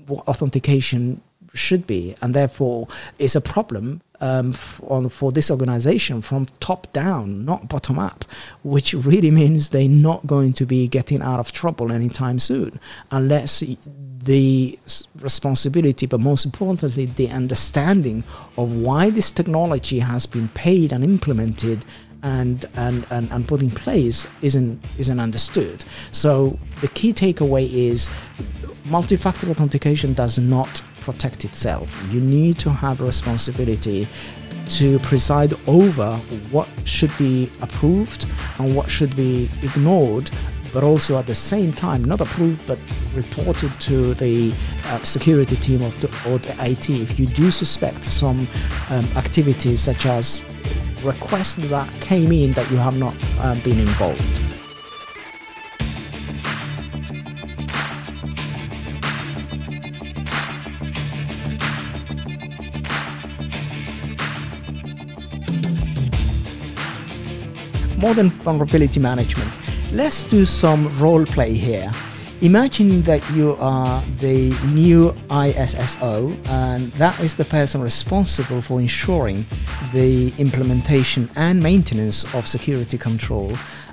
what 0.08 0.28
authentication 0.28 1.22
should 1.54 1.88
be, 1.88 2.16
and 2.22 2.34
therefore 2.34 2.88
it's 3.18 3.36
a 3.36 3.42
problem 3.42 4.02
um, 4.22 4.54
for, 4.54 5.10
for 5.10 5.32
this 5.32 5.50
organization 5.50 6.22
from 6.22 6.48
top 6.60 6.92
down, 6.94 7.46
not 7.46 7.70
bottom 7.70 7.98
up, 7.98 8.26
which 8.64 8.94
really 8.94 9.32
means 9.32 9.70
they're 9.70 9.88
not 9.88 10.28
going 10.28 10.54
to 10.54 10.66
be 10.66 10.88
getting 10.88 11.22
out 11.22 11.40
of 11.40 11.52
trouble 11.52 11.92
anytime 11.92 12.40
soon, 12.40 12.80
unless 13.12 13.64
the 14.24 14.78
responsibility, 15.20 16.06
but 16.06 16.20
most 16.20 16.46
importantly, 16.46 17.06
the 17.06 17.30
understanding 17.30 18.24
of 18.58 18.76
why 18.76 19.10
this 19.10 19.32
technology 19.32 20.00
has 20.00 20.26
been 20.26 20.50
paid 20.50 20.92
and 20.92 21.04
implemented 21.04 21.86
and, 22.22 22.66
and, 22.76 23.06
and, 23.10 23.32
and 23.32 23.48
put 23.48 23.62
in 23.62 23.72
place 23.72 24.28
isn't, 24.42 24.84
isn't 25.00 25.20
understood. 25.22 25.86
So 26.12 26.60
the 26.82 26.90
key 26.90 27.14
takeaway 27.14 27.72
is 27.72 28.10
multi-factor 28.84 29.50
authentication 29.50 30.14
does 30.14 30.38
not 30.38 30.82
protect 31.02 31.46
itself. 31.46 32.08
You 32.12 32.22
need 32.22 32.60
to 32.60 32.70
have 32.70 33.02
responsibility 33.02 34.08
to 34.70 35.00
preside 35.00 35.54
over 35.68 36.18
what 36.52 36.68
should 36.86 37.16
be 37.18 37.50
approved 37.62 38.28
and 38.60 38.76
what 38.76 38.90
should 38.90 39.16
be 39.16 39.50
ignored, 39.64 40.30
but 40.74 40.84
also 40.84 41.18
at 41.18 41.26
the 41.26 41.36
same 41.36 41.74
time 41.74 42.04
not 42.04 42.22
approved 42.22 42.66
but 42.68 42.80
reported 43.16 43.72
to 43.82 44.14
the 44.16 44.54
uh, 44.86 45.04
security 45.04 45.56
team 45.56 45.82
of 45.82 46.00
the, 46.02 46.08
or 46.30 46.38
the 46.38 46.56
IT 46.64 46.90
if 46.90 47.20
you 47.20 47.26
do 47.26 47.50
suspect 47.50 48.04
some 48.04 48.48
um, 48.92 49.06
activities 49.16 49.82
such 49.82 50.06
as 50.06 50.42
requests 51.04 51.56
that 51.56 51.92
came 52.02 52.32
in 52.32 52.52
that 52.52 52.70
you 52.70 52.78
have 52.78 52.98
not 52.98 53.16
uh, 53.40 53.56
been 53.64 53.80
involved. 53.80 54.49
Modern 68.02 68.30
vulnerability 68.30 69.00
management. 69.00 69.52
Let's 69.92 70.24
do 70.24 70.46
some 70.46 70.88
role 71.00 71.26
play 71.26 71.54
here. 71.54 71.92
Imagine 72.42 73.02
that 73.04 73.22
you 73.32 73.58
are 73.60 74.02
the 74.20 74.52
new 74.68 75.12
ISSO, 75.30 76.34
and 76.48 76.90
that 76.94 77.20
is 77.20 77.36
the 77.36 77.44
person 77.44 77.82
responsible 77.82 78.62
for 78.62 78.80
ensuring 78.80 79.46
the 79.94 80.34
implementation 80.38 81.30
and 81.36 81.62
maintenance 81.62 82.24
of 82.34 82.48
security 82.48 82.98
control 82.98 83.52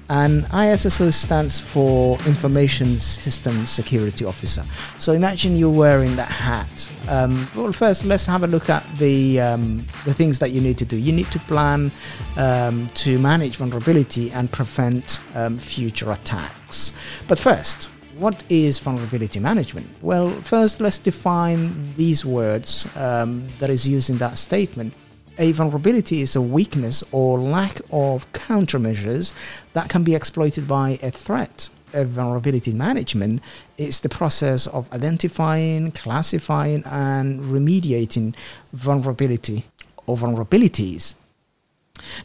and 0.08 0.44
ISSO 0.46 1.12
stands 1.12 1.58
for 1.58 2.16
Information 2.26 2.98
System 3.00 3.66
Security 3.66 4.24
Officer. 4.24 4.64
So 4.98 5.12
imagine 5.12 5.56
you're 5.56 5.70
wearing 5.70 6.14
that 6.16 6.28
hat. 6.28 6.88
Um, 7.08 7.48
well, 7.54 7.72
first 7.72 8.04
let's 8.04 8.26
have 8.26 8.42
a 8.42 8.46
look 8.46 8.70
at 8.70 8.84
the 8.98 9.40
um, 9.40 9.86
the 10.04 10.14
things 10.14 10.38
that 10.38 10.50
you 10.52 10.60
need 10.60 10.78
to 10.78 10.84
do. 10.84 10.96
You 10.96 11.12
need 11.12 11.30
to 11.32 11.38
plan 11.40 11.90
um, 12.36 12.88
to 12.94 13.18
manage 13.18 13.56
vulnerability 13.56 14.30
and 14.30 14.50
prevent 14.50 15.18
um, 15.34 15.58
future 15.58 16.12
attacks. 16.12 16.92
But 17.28 17.38
first, 17.38 17.90
what 18.16 18.42
is 18.48 18.78
vulnerability 18.78 19.40
management? 19.40 19.88
Well, 20.00 20.30
first 20.30 20.80
let's 20.80 20.98
define 20.98 21.94
these 21.96 22.24
words 22.24 22.86
um, 22.96 23.46
that 23.58 23.70
is 23.70 23.86
used 23.86 24.10
in 24.10 24.18
that 24.18 24.38
statement. 24.38 24.94
A 25.38 25.52
vulnerability 25.52 26.22
is 26.22 26.34
a 26.34 26.40
weakness 26.40 27.04
or 27.12 27.38
lack 27.38 27.80
of 27.90 28.30
countermeasures 28.32 29.32
that 29.74 29.90
can 29.90 30.02
be 30.02 30.14
exploited 30.14 30.66
by 30.66 30.98
a 31.02 31.10
threat. 31.10 31.68
A 31.92 32.06
vulnerability 32.06 32.72
management 32.72 33.42
is 33.76 34.00
the 34.00 34.08
process 34.08 34.66
of 34.66 34.90
identifying, 34.92 35.92
classifying, 35.92 36.82
and 36.86 37.44
remediating 37.44 38.34
vulnerability 38.72 39.66
or 40.06 40.16
vulnerabilities. 40.16 41.16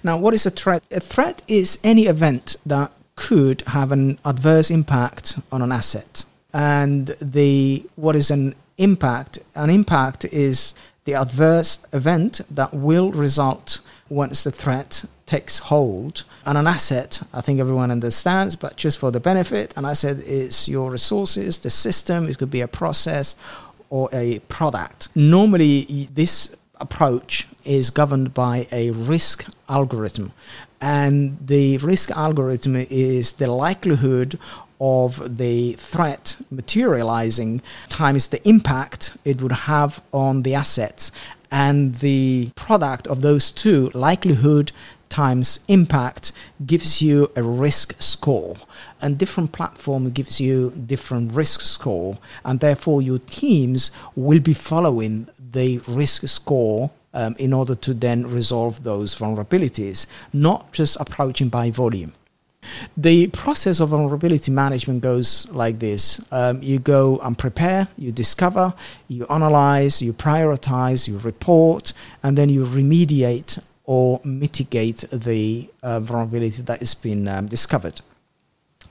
Now, 0.03 0.17
what 0.17 0.33
is 0.33 0.45
a 0.45 0.49
threat? 0.49 0.83
A 0.91 1.01
threat 1.01 1.41
is 1.47 1.79
any 1.83 2.05
event 2.05 2.55
that 2.65 2.91
could 3.15 3.61
have 3.67 3.91
an 3.91 4.19
adverse 4.23 4.71
impact 4.71 5.37
on 5.51 5.61
an 5.61 5.71
asset. 5.71 6.23
And 6.53 7.07
the 7.21 7.85
what 7.95 8.15
is 8.15 8.31
an 8.31 8.55
impact? 8.77 9.39
An 9.55 9.69
impact 9.69 10.25
is 10.25 10.75
the 11.05 11.13
adverse 11.15 11.85
event 11.93 12.41
that 12.49 12.73
will 12.73 13.11
result 13.11 13.81
once 14.09 14.43
the 14.43 14.51
threat 14.51 15.05
takes 15.25 15.59
hold. 15.59 16.23
And 16.45 16.57
an 16.57 16.67
asset, 16.67 17.21
I 17.33 17.41
think 17.41 17.59
everyone 17.59 17.91
understands, 17.91 18.55
but 18.55 18.75
just 18.75 18.99
for 18.99 19.11
the 19.11 19.19
benefit, 19.19 19.73
an 19.77 19.85
asset 19.85 20.17
is 20.17 20.67
your 20.67 20.91
resources, 20.91 21.59
the 21.59 21.69
system, 21.69 22.27
it 22.27 22.37
could 22.37 22.51
be 22.51 22.61
a 22.61 22.67
process 22.67 23.35
or 23.89 24.09
a 24.11 24.39
product. 24.39 25.09
Normally, 25.15 26.07
this 26.13 26.55
approach 26.79 27.47
is 27.63 27.89
governed 27.89 28.33
by 28.33 28.67
a 28.71 28.91
risk 28.91 29.45
algorithm. 29.69 30.33
And 30.81 31.37
the 31.45 31.77
risk 31.77 32.09
algorithm 32.11 32.75
is 32.75 33.33
the 33.33 33.47
likelihood 33.47 34.39
of 34.81 35.37
the 35.37 35.73
threat 35.73 36.35
materializing 36.49 37.61
times 37.87 38.29
the 38.29 38.45
impact 38.49 39.15
it 39.23 39.39
would 39.41 39.51
have 39.51 40.01
on 40.11 40.41
the 40.41 40.55
assets 40.55 41.11
and 41.51 41.95
the 41.97 42.49
product 42.55 43.05
of 43.07 43.21
those 43.21 43.51
two 43.51 43.91
likelihood 43.93 44.71
times 45.09 45.59
impact 45.67 46.31
gives 46.65 47.01
you 47.01 47.29
a 47.35 47.43
risk 47.43 48.01
score. 48.01 48.55
And 49.01 49.17
different 49.17 49.51
platform 49.51 50.09
gives 50.09 50.39
you 50.39 50.71
different 50.71 51.33
risk 51.33 51.59
score. 51.59 52.17
And 52.45 52.61
therefore 52.61 53.01
your 53.01 53.19
teams 53.19 53.91
will 54.15 54.39
be 54.39 54.53
following 54.53 55.27
the 55.51 55.79
risk 55.87 56.27
score 56.29 56.91
um, 57.13 57.35
in 57.37 57.51
order 57.51 57.75
to 57.75 57.93
then 57.93 58.25
resolve 58.25 58.83
those 58.83 59.13
vulnerabilities 59.13 60.05
not 60.31 60.71
just 60.71 60.95
approaching 60.97 61.49
by 61.49 61.69
volume 61.69 62.13
the 62.95 63.27
process 63.27 63.79
of 63.79 63.89
vulnerability 63.89 64.51
management 64.51 65.01
goes 65.01 65.49
like 65.51 65.79
this 65.79 66.23
um, 66.31 66.61
you 66.61 66.79
go 66.79 67.17
and 67.19 67.37
prepare, 67.37 67.87
you 67.97 68.11
discover, 68.11 68.73
you 69.07 69.25
analyze, 69.27 70.01
you 70.01 70.13
prioritize, 70.13 71.07
you 71.07 71.17
report, 71.19 71.93
and 72.23 72.37
then 72.37 72.49
you 72.49 72.65
remediate 72.65 73.61
or 73.85 74.21
mitigate 74.23 75.03
the 75.11 75.69
uh, 75.83 75.99
vulnerability 75.99 76.61
that 76.61 76.79
has 76.79 76.93
been 76.93 77.27
um, 77.27 77.47
discovered. 77.47 78.01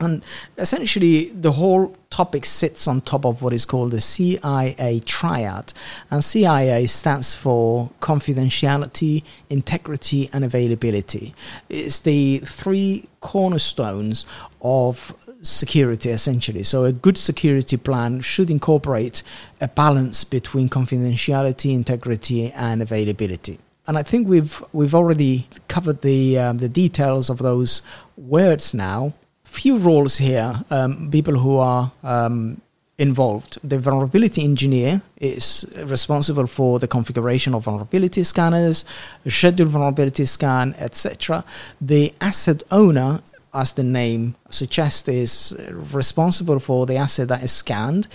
And 0.00 0.24
essentially, 0.56 1.26
the 1.26 1.52
whole 1.52 1.94
topic 2.08 2.46
sits 2.46 2.88
on 2.88 3.02
top 3.02 3.26
of 3.26 3.42
what 3.42 3.52
is 3.52 3.66
called 3.66 3.90
the 3.90 4.00
CIA 4.00 5.02
triad. 5.04 5.74
And 6.10 6.24
CIA 6.24 6.86
stands 6.86 7.34
for 7.34 7.90
confidentiality, 8.00 9.22
integrity, 9.50 10.30
and 10.32 10.42
availability. 10.42 11.34
It's 11.68 12.00
the 12.00 12.38
three 12.38 13.08
cornerstones 13.20 14.24
of 14.62 15.14
security, 15.42 16.08
essentially. 16.10 16.62
So, 16.62 16.84
a 16.84 16.92
good 16.92 17.18
security 17.18 17.76
plan 17.76 18.22
should 18.22 18.50
incorporate 18.50 19.22
a 19.60 19.68
balance 19.68 20.24
between 20.24 20.70
confidentiality, 20.70 21.74
integrity, 21.74 22.50
and 22.52 22.80
availability 22.80 23.58
and 23.86 23.98
I 23.98 24.04
think 24.04 24.28
we've 24.28 24.62
we've 24.72 24.94
already 24.94 25.48
covered 25.66 26.02
the 26.02 26.38
um, 26.38 26.58
the 26.58 26.68
details 26.68 27.28
of 27.28 27.38
those 27.38 27.82
words 28.16 28.72
now 28.72 29.14
few 29.50 29.76
roles 29.76 30.16
here. 30.16 30.64
Um, 30.70 31.10
people 31.10 31.38
who 31.38 31.58
are 31.58 31.92
um, 32.02 32.60
involved. 32.98 33.58
The 33.64 33.78
vulnerability 33.78 34.44
engineer 34.44 35.00
is 35.16 35.66
responsible 35.84 36.46
for 36.46 36.78
the 36.78 36.86
configuration 36.86 37.54
of 37.54 37.64
vulnerability 37.64 38.22
scanners, 38.24 38.84
schedule 39.26 39.68
vulnerability 39.68 40.26
scan, 40.26 40.74
etc. 40.78 41.44
The 41.80 42.12
asset 42.20 42.62
owner 42.70 43.22
as 43.52 43.72
the 43.72 43.82
name 43.82 44.36
suggests, 44.48 45.08
is 45.08 45.56
responsible 45.68 46.60
for 46.60 46.86
the 46.86 46.96
asset 46.96 47.28
that 47.28 47.42
is 47.42 47.50
scanned 47.50 48.06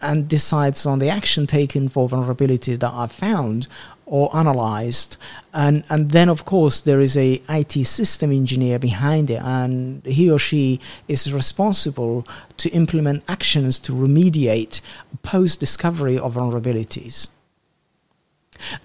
and 0.00 0.28
decides 0.28 0.86
on 0.86 0.98
the 0.98 1.08
action 1.08 1.46
taken 1.46 1.88
for 1.88 2.08
vulnerabilities 2.08 2.78
that 2.78 2.90
are 2.90 3.08
found 3.08 3.66
or 4.06 4.34
analyzed. 4.36 5.16
And 5.52 5.84
and 5.88 6.10
then 6.10 6.28
of 6.28 6.44
course 6.44 6.80
there 6.80 7.00
is 7.00 7.16
a 7.16 7.42
IT 7.48 7.86
system 7.86 8.32
engineer 8.32 8.78
behind 8.78 9.30
it 9.30 9.42
and 9.42 10.04
he 10.04 10.30
or 10.30 10.38
she 10.38 10.80
is 11.08 11.32
responsible 11.32 12.26
to 12.58 12.68
implement 12.70 13.24
actions 13.28 13.78
to 13.80 13.92
remediate 13.92 14.80
post 15.22 15.60
discovery 15.60 16.18
of 16.18 16.34
vulnerabilities. 16.34 17.28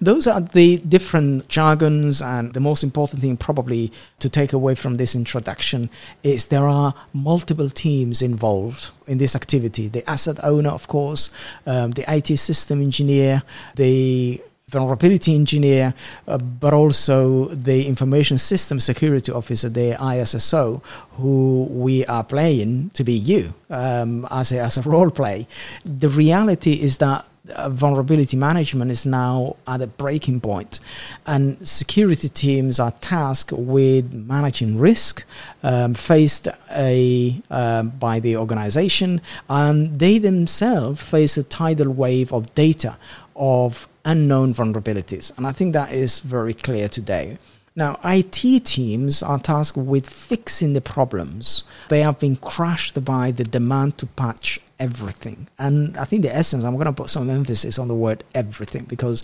Those 0.00 0.26
are 0.26 0.40
the 0.40 0.78
different 0.78 1.48
jargons, 1.48 2.20
and 2.20 2.52
the 2.52 2.60
most 2.60 2.82
important 2.82 3.22
thing, 3.22 3.36
probably, 3.36 3.92
to 4.18 4.28
take 4.28 4.52
away 4.52 4.74
from 4.74 4.96
this 4.96 5.14
introduction 5.14 5.90
is 6.22 6.46
there 6.46 6.68
are 6.68 6.94
multiple 7.12 7.70
teams 7.70 8.20
involved 8.20 8.90
in 9.06 9.18
this 9.18 9.36
activity. 9.36 9.88
The 9.88 10.08
asset 10.08 10.38
owner, 10.42 10.70
of 10.70 10.88
course, 10.88 11.30
um, 11.66 11.92
the 11.92 12.04
IT 12.12 12.36
system 12.38 12.80
engineer, 12.80 13.42
the 13.76 14.42
vulnerability 14.70 15.34
engineer, 15.34 15.94
uh, 16.28 16.38
but 16.38 16.72
also 16.72 17.46
the 17.48 17.86
information 17.86 18.38
system 18.38 18.80
security 18.80 19.32
officer, 19.32 19.68
the 19.68 19.96
ISSO, 19.98 20.82
who 21.12 21.64
we 21.70 22.06
are 22.06 22.24
playing 22.24 22.90
to 22.90 23.04
be 23.04 23.12
you 23.12 23.54
um, 23.68 24.26
as, 24.30 24.52
a, 24.52 24.60
as 24.60 24.76
a 24.76 24.82
role 24.82 25.10
play. 25.10 25.46
The 25.84 26.08
reality 26.08 26.74
is 26.80 26.98
that 26.98 27.26
uh, 27.54 27.68
vulnerability 27.68 28.36
management 28.36 28.90
is 28.90 29.04
now 29.06 29.56
at 29.66 29.80
a 29.80 29.86
breaking 29.86 30.40
point, 30.40 30.78
and 31.26 31.66
security 31.66 32.28
teams 32.28 32.78
are 32.78 32.92
tasked 33.00 33.50
with 33.50 34.12
managing 34.12 34.78
risk 34.78 35.24
um, 35.62 35.94
faced 35.94 36.48
a, 36.70 37.40
uh, 37.50 37.82
by 37.82 38.20
the 38.20 38.36
organization, 38.36 39.20
and 39.48 39.98
they 39.98 40.18
themselves 40.18 41.02
face 41.02 41.36
a 41.36 41.42
tidal 41.42 41.90
wave 41.90 42.32
of 42.32 42.54
data 42.54 42.98
of 43.34 43.88
unknown 44.04 44.54
vulnerabilities, 44.54 45.36
and 45.36 45.46
I 45.46 45.52
think 45.52 45.72
that 45.72 45.92
is 45.92 46.20
very 46.20 46.54
clear 46.54 46.88
today. 46.88 47.38
Now, 47.76 48.00
IT 48.04 48.64
teams 48.64 49.22
are 49.22 49.38
tasked 49.38 49.78
with 49.78 50.08
fixing 50.08 50.72
the 50.72 50.80
problems. 50.80 51.64
They 51.88 52.02
have 52.02 52.18
been 52.18 52.36
crushed 52.36 53.04
by 53.04 53.30
the 53.30 53.44
demand 53.44 53.96
to 53.98 54.06
patch 54.06 54.60
everything. 54.80 55.48
And 55.58 55.96
I 55.96 56.04
think 56.04 56.22
the 56.22 56.34
essence, 56.34 56.64
I'm 56.64 56.74
going 56.74 56.86
to 56.86 56.92
put 56.92 57.10
some 57.10 57.30
emphasis 57.30 57.78
on 57.78 57.86
the 57.86 57.94
word 57.94 58.24
everything 58.34 58.84
because 58.84 59.22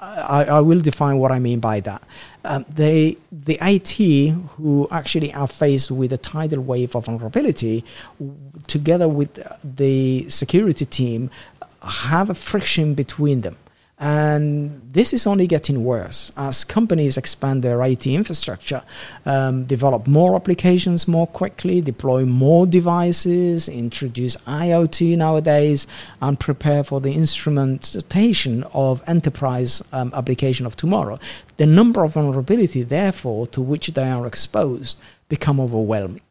I, 0.00 0.44
I 0.44 0.60
will 0.60 0.80
define 0.80 1.18
what 1.18 1.30
I 1.30 1.38
mean 1.38 1.60
by 1.60 1.80
that. 1.80 2.02
Um, 2.44 2.64
they, 2.68 3.18
the 3.30 3.58
IT 3.60 4.34
who 4.56 4.88
actually 4.90 5.32
are 5.34 5.46
faced 5.46 5.90
with 5.90 6.12
a 6.12 6.18
tidal 6.18 6.62
wave 6.62 6.94
of 6.94 7.06
vulnerability, 7.06 7.84
together 8.66 9.08
with 9.08 9.38
the 9.62 10.28
security 10.30 10.86
team, 10.86 11.30
have 11.82 12.30
a 12.30 12.34
friction 12.34 12.94
between 12.94 13.42
them. 13.42 13.56
And 14.00 14.80
this 14.92 15.12
is 15.12 15.26
only 15.26 15.46
getting 15.46 15.84
worse 15.84 16.32
as 16.34 16.64
companies 16.64 17.18
expand 17.18 17.62
their 17.62 17.82
IT 17.82 18.06
infrastructure, 18.06 18.82
um, 19.26 19.64
develop 19.64 20.06
more 20.06 20.34
applications 20.34 21.06
more 21.06 21.26
quickly, 21.26 21.82
deploy 21.82 22.24
more 22.24 22.66
devices, 22.66 23.68
introduce 23.68 24.38
IoT 24.38 25.18
nowadays, 25.18 25.86
and 26.22 26.40
prepare 26.40 26.82
for 26.82 27.02
the 27.02 27.12
instrumentation 27.12 28.64
of 28.72 29.02
enterprise 29.06 29.82
um, 29.92 30.10
application 30.14 30.64
of 30.64 30.76
tomorrow. 30.76 31.18
The 31.58 31.66
number 31.66 32.02
of 32.02 32.14
vulnerability, 32.14 32.82
therefore, 32.82 33.46
to 33.48 33.60
which 33.60 33.88
they 33.88 34.10
are 34.10 34.26
exposed 34.26 34.98
become 35.28 35.60
overwhelming 35.60 36.22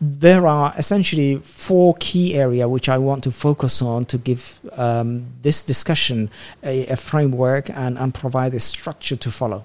there 0.00 0.46
are 0.46 0.74
essentially 0.76 1.36
four 1.36 1.94
key 2.00 2.34
areas 2.34 2.68
which 2.68 2.88
I 2.88 2.98
want 2.98 3.24
to 3.24 3.30
focus 3.30 3.82
on 3.82 4.04
to 4.06 4.18
give 4.18 4.60
um, 4.72 5.26
this 5.42 5.62
discussion 5.62 6.30
a, 6.62 6.86
a 6.86 6.96
framework 6.96 7.70
and, 7.70 7.98
and 7.98 8.14
provide 8.14 8.54
a 8.54 8.60
structure 8.60 9.16
to 9.16 9.30
follow. 9.30 9.64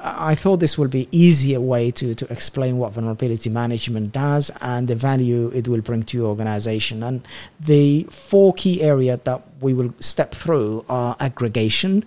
I 0.00 0.34
thought 0.34 0.58
this 0.58 0.78
would 0.78 0.90
be 0.90 1.08
easier 1.10 1.60
way 1.60 1.90
to, 1.92 2.14
to 2.14 2.32
explain 2.32 2.78
what 2.78 2.92
vulnerability 2.92 3.50
management 3.50 4.12
does 4.12 4.50
and 4.60 4.86
the 4.86 4.94
value 4.94 5.50
it 5.54 5.66
will 5.66 5.80
bring 5.80 6.04
to 6.04 6.16
your 6.16 6.26
organization. 6.26 7.02
And 7.02 7.26
the 7.58 8.04
four 8.04 8.54
key 8.54 8.82
areas 8.82 9.20
that 9.24 9.42
we 9.60 9.74
will 9.74 9.92
step 10.00 10.34
through 10.34 10.84
are 10.88 11.16
aggregation, 11.18 12.04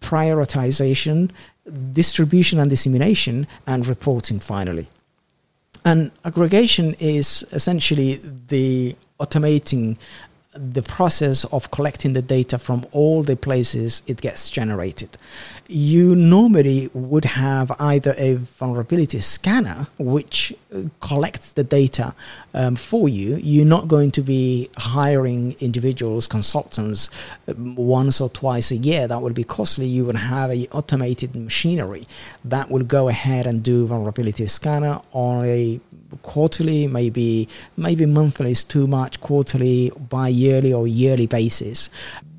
prioritization, 0.00 1.30
distribution 1.92 2.58
and 2.58 2.68
dissemination, 2.68 3.46
and 3.66 3.86
reporting 3.86 4.38
finally. 4.38 4.88
And 5.84 6.10
aggregation 6.24 6.94
is 6.94 7.44
essentially 7.52 8.20
the 8.48 8.96
automating 9.20 9.96
the 10.54 10.82
process 10.82 11.44
of 11.46 11.70
collecting 11.70 12.12
the 12.12 12.22
data 12.22 12.58
from 12.58 12.86
all 12.92 13.22
the 13.22 13.36
places 13.36 14.02
it 14.06 14.20
gets 14.20 14.48
generated. 14.48 15.18
You 15.66 16.14
normally 16.14 16.90
would 16.94 17.24
have 17.24 17.72
either 17.80 18.14
a 18.16 18.34
vulnerability 18.34 19.20
scanner, 19.20 19.88
which 19.98 20.54
uh, 20.72 20.82
collects 21.00 21.52
the 21.52 21.64
data 21.64 22.14
um, 22.52 22.76
for 22.76 23.08
you. 23.08 23.36
You're 23.36 23.66
not 23.66 23.88
going 23.88 24.10
to 24.12 24.22
be 24.22 24.70
hiring 24.76 25.56
individuals, 25.58 26.26
consultants, 26.28 27.08
um, 27.48 27.74
once 27.74 28.20
or 28.20 28.28
twice 28.28 28.70
a 28.70 28.76
year. 28.76 29.08
That 29.08 29.22
would 29.22 29.34
be 29.34 29.44
costly. 29.44 29.86
You 29.86 30.04
would 30.04 30.16
have 30.16 30.50
a 30.50 30.68
automated 30.68 31.34
machinery 31.34 32.06
that 32.44 32.70
will 32.70 32.84
go 32.84 33.08
ahead 33.08 33.46
and 33.46 33.62
do 33.62 33.86
vulnerability 33.86 34.46
scanner 34.46 35.00
on 35.12 35.44
a 35.46 35.80
quarterly, 36.22 36.86
maybe 36.86 37.48
maybe 37.76 38.06
monthly 38.06 38.52
is 38.52 38.64
too 38.64 38.86
much, 38.86 39.20
quarterly, 39.20 39.90
bi-yearly 40.44 40.72
or 40.72 40.86
yearly 40.86 41.26
basis, 41.26 41.90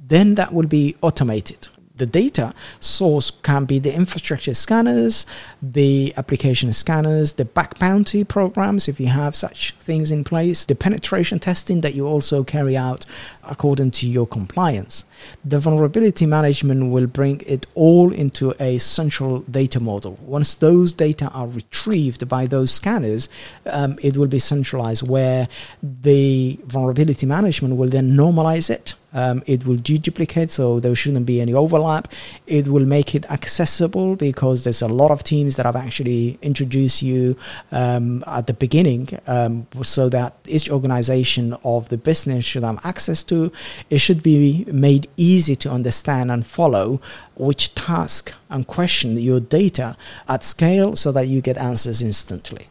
then 0.08 0.36
that 0.36 0.54
will 0.54 0.68
be 0.68 0.96
automated 1.02 1.70
the 1.98 2.06
data 2.06 2.54
source 2.80 3.32
can 3.32 3.66
be 3.66 3.80
the 3.80 3.94
infrastructure 3.94 4.54
scanners, 4.54 5.26
the 5.62 6.14
application 6.18 6.74
scanners, 6.74 7.34
the 7.34 7.46
bug 7.46 7.78
bounty 7.80 8.24
programs, 8.24 8.88
if 8.88 9.00
you 9.00 9.08
have 9.08 9.36
such 9.36 9.74
things 9.80 10.12
in 10.12 10.24
place, 10.24 10.66
the 10.66 10.76
penetration 10.76 11.40
testing 11.40 11.82
that 11.82 11.96
you 11.96 12.06
also 12.06 12.44
carry 12.44 12.76
out 12.76 13.06
according 13.44 13.92
to 13.92 14.08
your 14.08 14.28
compliance. 14.28 15.06
The 15.44 15.60
vulnerability 15.60 16.26
management 16.26 16.92
will 16.92 17.08
bring 17.08 17.42
it 17.46 17.66
all 17.76 18.14
into 18.14 18.54
a 18.60 18.78
central 18.78 19.40
data 19.42 19.80
model. 19.80 20.18
Once 20.22 20.56
those 20.56 20.94
data 20.94 21.30
are 21.30 21.48
retrieved 21.48 22.28
by 22.28 22.46
those 22.46 22.72
scanners, 22.72 23.30
um, 23.66 23.98
it 24.02 24.18
will 24.18 24.28
be 24.28 24.40
centralized 24.40 25.08
where 25.08 25.48
the 25.82 26.60
vulnerability 26.66 27.26
management 27.26 27.76
will 27.76 27.90
then 27.90 28.16
normalize 28.16 28.70
it 28.70 28.96
um, 29.16 29.44
it 29.46 29.66
will 29.66 29.78
deduplicate, 29.78 30.52
so 30.52 30.80
there 30.82 30.94
shouldn't 30.94 31.26
be 31.26 31.40
any 31.40 31.54
overlap. 31.54 32.12
It 32.46 32.68
will 32.68 32.86
make 32.86 33.16
it 33.16 33.26
accessible 33.32 34.18
because 34.18 34.66
there's 34.66 34.82
a 34.82 34.90
lot 34.90 35.10
of 35.10 35.24
teams 35.24 35.56
that 35.56 35.66
have 35.66 35.78
actually 35.78 36.38
introduced 36.42 37.02
you 37.02 37.38
um, 37.72 38.26
at 38.28 38.48
the 38.48 38.54
beginning, 38.54 39.18
um, 39.26 39.68
so 39.84 40.10
that 40.10 40.36
each 40.46 40.70
organization 40.70 41.56
of 41.64 41.88
the 41.88 41.98
business 41.98 42.44
should 42.44 42.64
have 42.64 42.86
access 42.86 43.24
to. 43.24 43.54
It 43.90 44.00
should 44.00 44.22
be 44.22 44.66
made 44.68 45.08
easy 45.18 45.56
to 45.58 45.72
understand 45.72 46.32
and 46.32 46.46
follow 46.46 47.02
which 47.36 47.76
task 47.76 48.34
and 48.50 48.68
question 48.68 49.18
your 49.18 49.40
data 49.40 49.96
at 50.28 50.44
scale 50.44 50.96
so 50.96 51.12
that 51.12 51.28
you 51.28 51.42
get 51.42 51.58
answers 51.58 52.02
instantly. 52.02 52.68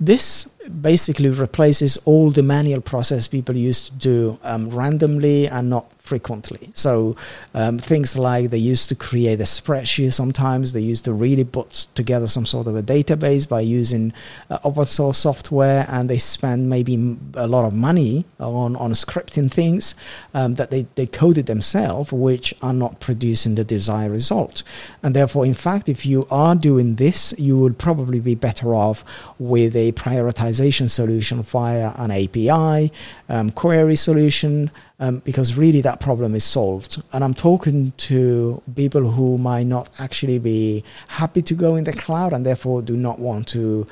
This 0.00 0.46
basically 0.80 1.28
replaces 1.28 1.96
all 1.98 2.30
the 2.30 2.42
manual 2.42 2.80
process 2.80 3.26
people 3.26 3.56
used 3.56 3.86
to 3.86 3.98
do 3.98 4.38
um, 4.42 4.70
randomly 4.70 5.46
and 5.46 5.68
not 5.70 5.90
frequently. 6.06 6.70
So 6.74 7.16
um, 7.52 7.78
things 7.78 8.16
like 8.16 8.50
they 8.50 8.58
used 8.58 8.88
to 8.90 8.94
create 8.94 9.40
a 9.40 9.44
spreadsheet 9.44 10.12
sometimes, 10.12 10.72
they 10.72 10.80
used 10.80 11.04
to 11.06 11.12
really 11.12 11.44
put 11.44 11.88
together 11.94 12.28
some 12.28 12.46
sort 12.46 12.66
of 12.66 12.76
a 12.76 12.82
database 12.82 13.48
by 13.48 13.60
using 13.60 14.12
uh, 14.48 14.58
open 14.64 14.84
source 14.84 15.18
software 15.18 15.86
and 15.88 16.08
they 16.08 16.18
spend 16.18 16.70
maybe 16.70 17.16
a 17.34 17.46
lot 17.46 17.64
of 17.64 17.74
money 17.74 18.24
on, 18.38 18.76
on 18.76 18.92
scripting 18.92 19.50
things 19.50 19.94
um, 20.32 20.54
that 20.54 20.70
they, 20.70 20.86
they 20.94 21.06
coded 21.06 21.46
themselves, 21.46 22.12
which 22.12 22.54
are 22.62 22.72
not 22.72 23.00
producing 23.00 23.56
the 23.56 23.64
desired 23.64 24.12
result. 24.12 24.62
And 25.02 25.14
therefore, 25.14 25.44
in 25.44 25.54
fact, 25.54 25.88
if 25.88 26.06
you 26.06 26.26
are 26.30 26.54
doing 26.54 26.96
this, 26.96 27.34
you 27.38 27.58
would 27.58 27.78
probably 27.78 28.20
be 28.20 28.34
better 28.34 28.74
off 28.74 29.04
with 29.38 29.74
a 29.74 29.92
prioritization 29.92 30.88
solution 30.88 31.42
via 31.42 31.92
an 31.96 32.10
API, 32.10 32.92
um, 33.28 33.50
query 33.50 33.96
solution, 33.96 34.70
um, 34.98 35.18
because 35.18 35.56
really 35.56 35.80
that 35.82 35.95
problem 36.00 36.34
is 36.34 36.44
solved. 36.44 37.02
And 37.12 37.22
I'm 37.24 37.34
talking 37.34 37.92
to 37.96 38.62
people 38.74 39.10
who 39.10 39.38
might 39.38 39.66
not 39.66 39.88
actually 39.98 40.38
be 40.38 40.84
happy 41.08 41.42
to 41.42 41.54
go 41.54 41.76
in 41.76 41.84
the 41.84 41.92
cloud 41.92 42.32
and 42.32 42.44
therefore 42.44 42.82
do 42.82 42.96
not 42.96 43.18
want 43.18 43.48
to 43.48 43.86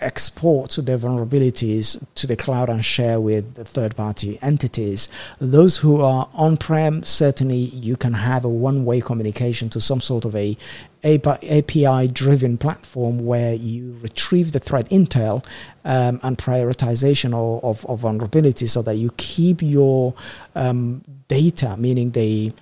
export 0.00 0.76
their 0.82 0.98
vulnerabilities 0.98 2.04
to 2.14 2.26
the 2.26 2.36
cloud 2.36 2.68
and 2.68 2.84
share 2.84 3.20
with 3.20 3.54
the 3.54 3.64
third 3.64 3.96
party 3.96 4.38
entities. 4.42 5.08
Those 5.38 5.78
who 5.78 6.00
are 6.00 6.28
on 6.34 6.56
prem, 6.56 7.02
certainly 7.02 7.56
you 7.56 7.96
can 7.96 8.14
have 8.14 8.44
a 8.44 8.48
one 8.48 8.84
way 8.84 9.00
communication 9.00 9.68
to 9.70 9.80
some 9.80 10.00
sort 10.00 10.24
of 10.24 10.34
a 10.34 10.56
API 11.04 12.08
driven 12.08 12.58
platform 12.58 13.24
where 13.24 13.54
you 13.54 13.96
retrieve 14.00 14.52
the 14.52 14.60
threat 14.60 14.88
intel 14.90 15.44
um, 15.84 16.20
and 16.22 16.38
prioritization 16.38 17.32
of, 17.34 17.64
of, 17.64 17.86
of, 17.86 18.00
vulnerability 18.00 18.66
so 18.66 18.82
that 18.82 18.96
you 18.96 19.10
keep 19.16 19.62
your 19.62 20.14
um, 20.54 21.04
data, 21.28 21.76
meaning 21.76 22.10
the 22.10 22.52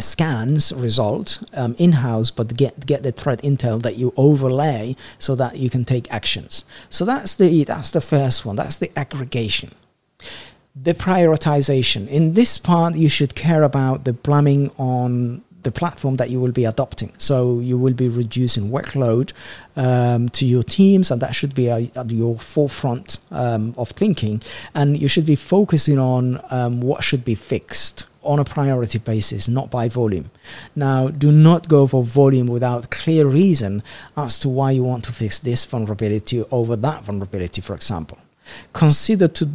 scans 0.00 0.72
result 0.72 1.42
um, 1.52 1.74
in 1.78 1.92
house, 1.92 2.30
but 2.30 2.56
get 2.56 2.86
get 2.86 3.02
the 3.02 3.12
threat 3.12 3.40
intel 3.42 3.82
that 3.82 3.96
you 3.96 4.12
overlay 4.16 4.96
so 5.18 5.34
that 5.34 5.58
you 5.58 5.70
can 5.70 5.84
take 5.84 6.10
actions. 6.12 6.64
So 6.90 7.04
that's 7.04 7.34
the 7.34 7.64
that's 7.64 7.90
the 7.90 8.00
first 8.00 8.44
one. 8.44 8.56
That's 8.56 8.76
the 8.76 8.96
aggregation. 8.98 9.74
The 10.80 10.94
prioritization. 10.94 12.06
In 12.08 12.34
this 12.34 12.56
part, 12.56 12.94
you 12.94 13.08
should 13.08 13.34
care 13.34 13.64
about 13.64 14.04
the 14.04 14.14
plumbing 14.14 14.70
on 14.78 15.42
the 15.62 15.72
platform 15.72 16.16
that 16.16 16.30
you 16.30 16.40
will 16.40 16.52
be 16.52 16.64
adopting. 16.64 17.12
So 17.18 17.60
you 17.60 17.76
will 17.78 17.94
be 17.94 18.08
reducing 18.08 18.70
workload 18.70 19.32
um, 19.76 20.28
to 20.30 20.46
your 20.46 20.62
teams, 20.62 21.10
and 21.10 21.20
that 21.22 21.34
should 21.34 21.54
be 21.54 21.68
a, 21.68 21.90
at 21.94 22.10
your 22.10 22.38
forefront 22.38 23.18
um, 23.30 23.74
of 23.76 23.90
thinking. 23.90 24.42
And 24.74 24.96
you 24.98 25.08
should 25.08 25.26
be 25.26 25.36
focusing 25.36 25.98
on 25.98 26.40
um, 26.50 26.80
what 26.80 27.02
should 27.04 27.24
be 27.24 27.34
fixed 27.34 28.04
on 28.22 28.38
a 28.38 28.44
priority 28.44 28.98
basis, 28.98 29.48
not 29.48 29.70
by 29.70 29.88
volume. 29.88 30.30
Now, 30.76 31.08
do 31.08 31.32
not 31.32 31.68
go 31.68 31.86
for 31.86 32.04
volume 32.04 32.46
without 32.46 32.90
clear 32.90 33.26
reason 33.26 33.82
as 34.16 34.38
to 34.40 34.48
why 34.48 34.72
you 34.72 34.84
want 34.84 35.04
to 35.04 35.12
fix 35.12 35.38
this 35.38 35.64
vulnerability 35.64 36.44
over 36.50 36.76
that 36.76 37.04
vulnerability, 37.04 37.60
for 37.62 37.74
example. 37.74 38.18
Consider 38.72 39.28
to 39.28 39.48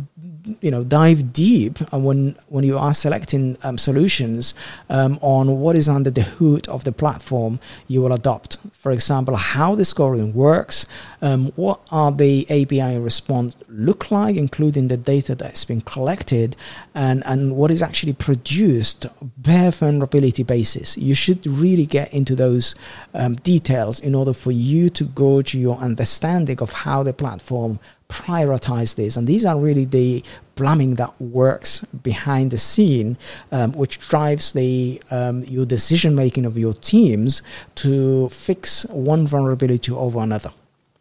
you 0.62 0.70
know 0.70 0.84
dive 0.84 1.32
deep 1.32 1.80
when 1.92 2.36
when 2.50 2.64
you 2.64 2.78
are 2.78 2.94
selecting 2.94 3.58
um, 3.64 3.78
solutions 3.78 4.54
um, 4.90 5.18
on 5.22 5.60
what 5.60 5.76
is 5.76 5.88
under 5.88 6.10
the 6.10 6.24
hood 6.24 6.68
of 6.68 6.84
the 6.84 6.92
platform 6.92 7.60
you 7.88 8.02
will 8.02 8.14
adopt. 8.14 8.58
For 8.72 8.92
example, 8.92 9.36
how 9.36 9.76
the 9.76 9.86
scoring 9.86 10.34
works, 10.34 10.86
um, 11.22 11.52
what 11.56 11.80
are 11.92 12.12
the 12.12 12.46
API 12.50 12.98
response 12.98 13.56
look 13.70 14.12
like, 14.12 14.36
including 14.36 14.88
the 14.88 14.98
data 14.98 15.36
that's 15.36 15.66
been 15.66 15.82
collected, 15.82 16.56
and 16.94 17.24
and 17.26 17.56
what 17.56 17.72
is 17.72 17.82
actually 17.82 18.14
produced 18.14 19.06
bare 19.38 19.72
vulnerability 19.72 20.44
basis. 20.44 20.98
You 20.98 21.16
should 21.16 21.46
really 21.46 21.86
get 21.86 22.14
into 22.14 22.36
those 22.36 22.76
um, 23.14 23.36
details 23.36 24.00
in 24.00 24.16
order 24.16 24.34
for 24.34 24.52
you 24.52 24.90
to 24.90 25.06
go 25.06 25.42
to 25.42 25.58
your 25.58 25.78
understanding 25.78 26.62
of 26.62 26.74
how 26.74 27.04
the 27.04 27.14
platform 27.14 27.80
prioritize 28.14 28.96
this. 28.96 29.18
And 29.18 29.28
these 29.28 29.44
are 29.46 29.60
really 29.60 29.86
the 29.86 30.24
plumbing 30.56 30.96
that 30.96 31.20
works 31.20 31.84
behind 31.86 32.52
the 32.52 32.58
scene, 32.58 33.18
um, 33.52 33.74
which 33.74 34.00
drives 34.08 34.54
the 34.54 35.02
um, 35.10 35.44
your 35.46 35.66
decision 35.66 36.16
making 36.16 36.46
of 36.46 36.58
your 36.58 36.76
teams 36.76 37.42
to 37.76 38.30
fix 38.30 38.86
one 38.86 39.26
vulnerability 39.26 39.92
over 39.92 40.20
another. 40.20 40.52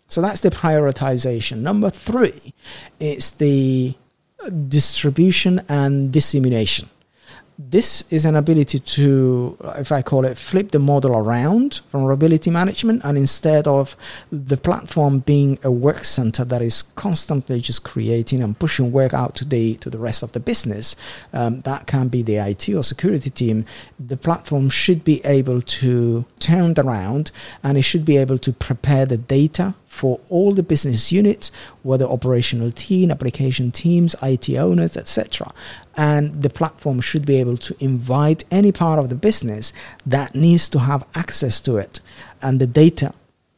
So 0.08 0.20
that's 0.20 0.40
the 0.40 0.50
prioritization. 0.50 1.58
Number 1.58 1.90
three 1.90 2.54
is 2.98 3.32
the 3.32 3.94
distribution 4.68 5.62
and 5.68 6.12
dissemination 6.12 6.88
this 7.58 8.04
is 8.10 8.24
an 8.24 8.34
ability 8.34 8.78
to, 8.78 9.56
if 9.76 9.92
I 9.92 10.02
call 10.02 10.24
it, 10.24 10.38
flip 10.38 10.70
the 10.70 10.78
model 10.78 11.16
around 11.16 11.80
vulnerability 11.90 12.50
management, 12.50 13.02
and 13.04 13.18
instead 13.18 13.66
of 13.66 13.96
the 14.30 14.56
platform 14.56 15.20
being 15.20 15.58
a 15.62 15.70
work 15.70 16.04
center 16.04 16.44
that 16.44 16.62
is 16.62 16.82
constantly 16.82 17.60
just 17.60 17.84
creating 17.84 18.42
and 18.42 18.58
pushing 18.58 18.90
work 18.90 19.12
out 19.12 19.34
to 19.36 19.44
the 19.44 19.74
to 19.76 19.90
the 19.90 19.98
rest 19.98 20.22
of 20.22 20.32
the 20.32 20.40
business, 20.40 20.96
um, 21.32 21.60
that 21.62 21.86
can 21.86 22.08
be 22.08 22.22
the 22.22 22.36
IT 22.36 22.68
or 22.70 22.82
security 22.82 23.30
team. 23.30 23.64
The 23.98 24.16
platform 24.16 24.70
should 24.70 25.04
be 25.04 25.24
able 25.24 25.60
to 25.60 26.24
turn 26.40 26.74
around, 26.78 27.30
and 27.62 27.76
it 27.76 27.82
should 27.82 28.04
be 28.04 28.16
able 28.16 28.38
to 28.38 28.52
prepare 28.52 29.04
the 29.06 29.18
data 29.18 29.74
for 29.92 30.18
all 30.30 30.52
the 30.52 30.62
business 30.62 31.12
units, 31.12 31.52
whether 31.82 32.06
operational 32.06 32.72
team, 32.72 33.10
application 33.10 33.70
teams, 33.70 34.16
IT 34.22 34.48
owners, 34.56 34.96
etc. 34.96 35.52
And 35.94 36.42
the 36.42 36.48
platform 36.48 37.02
should 37.02 37.26
be 37.26 37.36
able 37.36 37.58
to 37.58 37.76
invite 37.78 38.42
any 38.50 38.72
part 38.72 38.98
of 38.98 39.10
the 39.10 39.14
business 39.14 39.70
that 40.06 40.34
needs 40.34 40.70
to 40.70 40.78
have 40.78 41.06
access 41.14 41.60
to 41.60 41.76
it. 41.76 42.00
And 42.40 42.58
the 42.58 42.66
data, 42.66 43.12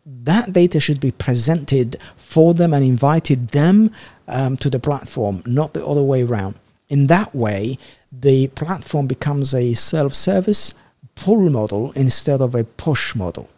that 0.05 0.53
data 0.53 0.81
should 0.81 0.99
be 0.99 1.12
presented 1.12 1.99
for 2.16 2.53
them 2.53 2.75
and 2.75 2.85
invited 2.85 3.51
them 3.51 3.92
um, 4.27 4.57
to 4.57 4.68
the 4.68 4.81
platform, 4.81 5.40
not 5.47 5.73
the 5.73 5.87
other 5.87 6.03
way 6.03 6.25
around. 6.25 6.57
In 6.88 7.07
that 7.07 7.33
way, 7.33 7.79
the 8.11 8.49
platform 8.49 9.07
becomes 9.07 9.55
a 9.55 9.75
self 9.75 10.14
service 10.14 10.75
pull 11.14 11.49
model 11.49 11.92
instead 11.92 12.40
of 12.40 12.57
a 12.57 12.64
push 12.64 13.14
model. 13.14 13.49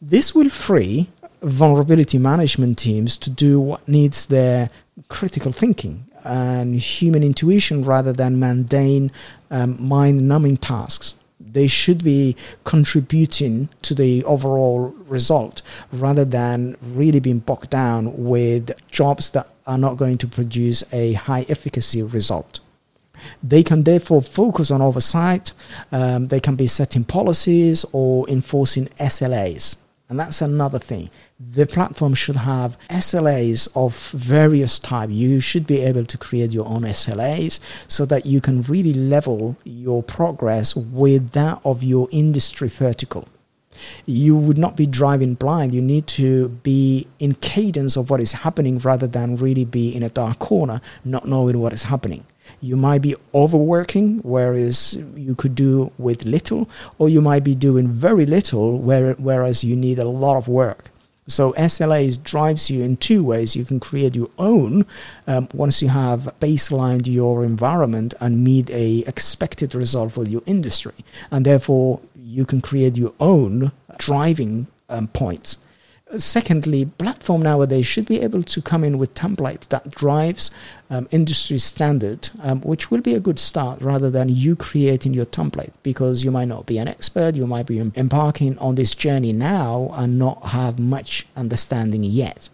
This 0.00 0.34
will 0.34 0.50
free 0.50 1.08
vulnerability 1.42 2.18
management 2.18 2.78
teams 2.78 3.16
to 3.18 3.30
do 3.30 3.60
what 3.60 3.86
needs 3.88 4.26
their 4.26 4.70
critical 5.08 5.52
thinking 5.52 6.06
and 6.24 6.74
human 6.76 7.22
intuition 7.22 7.84
rather 7.84 8.12
than 8.12 8.38
mundane, 8.38 9.12
um, 9.50 9.76
mind 9.80 10.26
numbing 10.26 10.56
tasks. 10.56 11.14
They 11.38 11.68
should 11.68 12.02
be 12.02 12.36
contributing 12.64 13.68
to 13.82 13.94
the 13.94 14.24
overall 14.24 14.94
result 15.06 15.62
rather 15.92 16.24
than 16.24 16.76
really 16.82 17.20
being 17.20 17.38
bogged 17.38 17.70
down 17.70 18.24
with 18.24 18.72
jobs 18.90 19.30
that 19.30 19.48
are 19.66 19.78
not 19.78 19.96
going 19.96 20.18
to 20.18 20.26
produce 20.26 20.82
a 20.92 21.14
high 21.14 21.46
efficacy 21.48 22.02
result. 22.02 22.60
They 23.42 23.62
can 23.62 23.84
therefore 23.84 24.22
focus 24.22 24.70
on 24.70 24.82
oversight, 24.82 25.52
um, 25.90 26.28
they 26.28 26.40
can 26.40 26.56
be 26.56 26.66
setting 26.66 27.04
policies 27.04 27.84
or 27.92 28.28
enforcing 28.28 28.86
SLAs. 28.98 29.76
And 30.08 30.20
that's 30.20 30.40
another 30.40 30.78
thing. 30.78 31.10
The 31.40 31.66
platform 31.66 32.14
should 32.14 32.36
have 32.36 32.78
SLAs 32.88 33.68
of 33.74 34.10
various 34.10 34.78
type. 34.78 35.10
You 35.10 35.40
should 35.40 35.66
be 35.66 35.80
able 35.80 36.04
to 36.04 36.16
create 36.16 36.52
your 36.52 36.66
own 36.66 36.82
SLAs 36.82 37.58
so 37.88 38.04
that 38.06 38.24
you 38.24 38.40
can 38.40 38.62
really 38.62 38.92
level 38.92 39.56
your 39.64 40.04
progress 40.04 40.76
with 40.76 41.32
that 41.32 41.60
of 41.64 41.82
your 41.82 42.08
industry 42.12 42.68
vertical. 42.68 43.26
You 44.06 44.36
would 44.36 44.58
not 44.58 44.76
be 44.76 44.86
driving 44.86 45.34
blind. 45.34 45.74
You 45.74 45.82
need 45.82 46.06
to 46.08 46.48
be 46.48 47.08
in 47.18 47.34
cadence 47.34 47.96
of 47.96 48.08
what 48.08 48.20
is 48.20 48.32
happening 48.32 48.78
rather 48.78 49.06
than 49.06 49.36
really 49.36 49.64
be 49.64 49.94
in 49.94 50.02
a 50.02 50.08
dark 50.08 50.38
corner, 50.38 50.80
not 51.04 51.28
knowing 51.28 51.58
what 51.58 51.72
is 51.72 51.84
happening. 51.84 52.24
You 52.60 52.76
might 52.76 53.02
be 53.02 53.14
overworking, 53.34 54.18
whereas 54.18 54.98
you 55.14 55.34
could 55.34 55.54
do 55.54 55.92
with 55.98 56.24
little, 56.24 56.68
or 56.98 57.08
you 57.08 57.20
might 57.20 57.44
be 57.44 57.54
doing 57.54 57.88
very 57.88 58.26
little, 58.26 58.78
where, 58.78 59.12
whereas 59.14 59.62
you 59.62 59.76
need 59.76 59.98
a 59.98 60.08
lot 60.08 60.36
of 60.36 60.48
work. 60.48 60.90
So 61.28 61.52
SLAs 61.54 62.22
drives 62.22 62.70
you 62.70 62.84
in 62.84 62.98
two 62.98 63.24
ways. 63.24 63.56
You 63.56 63.64
can 63.64 63.80
create 63.80 64.14
your 64.14 64.30
own 64.38 64.86
um, 65.26 65.48
once 65.52 65.82
you 65.82 65.88
have 65.88 66.32
baselined 66.40 67.06
your 67.08 67.42
environment 67.42 68.14
and 68.20 68.44
meet 68.44 68.70
a 68.70 68.98
expected 69.08 69.74
result 69.74 70.12
for 70.12 70.24
your 70.24 70.42
industry, 70.46 70.94
and 71.30 71.44
therefore 71.44 72.00
you 72.14 72.44
can 72.44 72.60
create 72.60 72.96
your 72.96 73.12
own 73.18 73.72
driving 73.98 74.68
um, 74.88 75.08
points. 75.08 75.58
Secondly, 76.18 76.84
platform 76.84 77.42
nowadays 77.42 77.84
should 77.84 78.06
be 78.06 78.20
able 78.20 78.44
to 78.44 78.62
come 78.62 78.84
in 78.84 78.96
with 78.96 79.12
templates 79.16 79.66
that 79.68 79.90
drives 79.90 80.52
um, 80.88 81.08
industry 81.10 81.58
standard, 81.58 82.30
um, 82.42 82.60
which 82.60 82.92
will 82.92 83.00
be 83.00 83.14
a 83.14 83.20
good 83.20 83.40
start 83.40 83.82
rather 83.82 84.08
than 84.08 84.28
you 84.28 84.54
creating 84.54 85.14
your 85.14 85.26
template 85.26 85.72
because 85.82 86.22
you 86.22 86.30
might 86.30 86.46
not 86.46 86.64
be 86.64 86.78
an 86.78 86.86
expert, 86.86 87.34
you 87.34 87.44
might 87.44 87.66
be 87.66 87.80
embarking 87.80 88.56
on 88.58 88.76
this 88.76 88.94
journey 88.94 89.32
now 89.32 89.90
and 89.94 90.16
not 90.16 90.46
have 90.46 90.78
much 90.78 91.26
understanding 91.34 92.04
yet. 92.04 92.50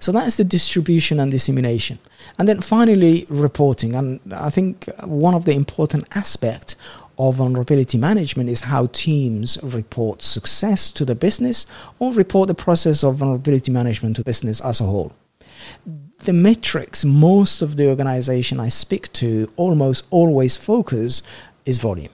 So 0.00 0.10
that's 0.10 0.38
the 0.38 0.44
distribution 0.44 1.20
and 1.20 1.30
dissemination. 1.30 1.98
And 2.38 2.48
then 2.48 2.62
finally, 2.62 3.26
reporting. 3.28 3.94
And 3.94 4.20
I 4.32 4.48
think 4.48 4.88
one 5.04 5.34
of 5.34 5.44
the 5.44 5.52
important 5.52 6.06
aspects 6.14 6.74
of 7.18 7.34
vulnerability 7.36 7.98
management 7.98 8.48
is 8.48 8.62
how 8.62 8.86
teams 8.92 9.58
report 9.62 10.22
success 10.22 10.92
to 10.92 11.04
the 11.04 11.14
business 11.14 11.66
or 11.98 12.12
report 12.12 12.46
the 12.46 12.54
process 12.54 13.02
of 13.02 13.16
vulnerability 13.16 13.72
management 13.72 14.16
to 14.16 14.22
business 14.22 14.60
as 14.60 14.80
a 14.80 14.84
whole. 14.84 15.12
The 16.24 16.32
metrics 16.32 17.04
most 17.04 17.60
of 17.60 17.76
the 17.76 17.88
organization 17.88 18.60
I 18.60 18.68
speak 18.68 19.12
to 19.14 19.50
almost 19.56 20.06
always 20.10 20.56
focus 20.56 21.22
is 21.64 21.78
volume. 21.78 22.12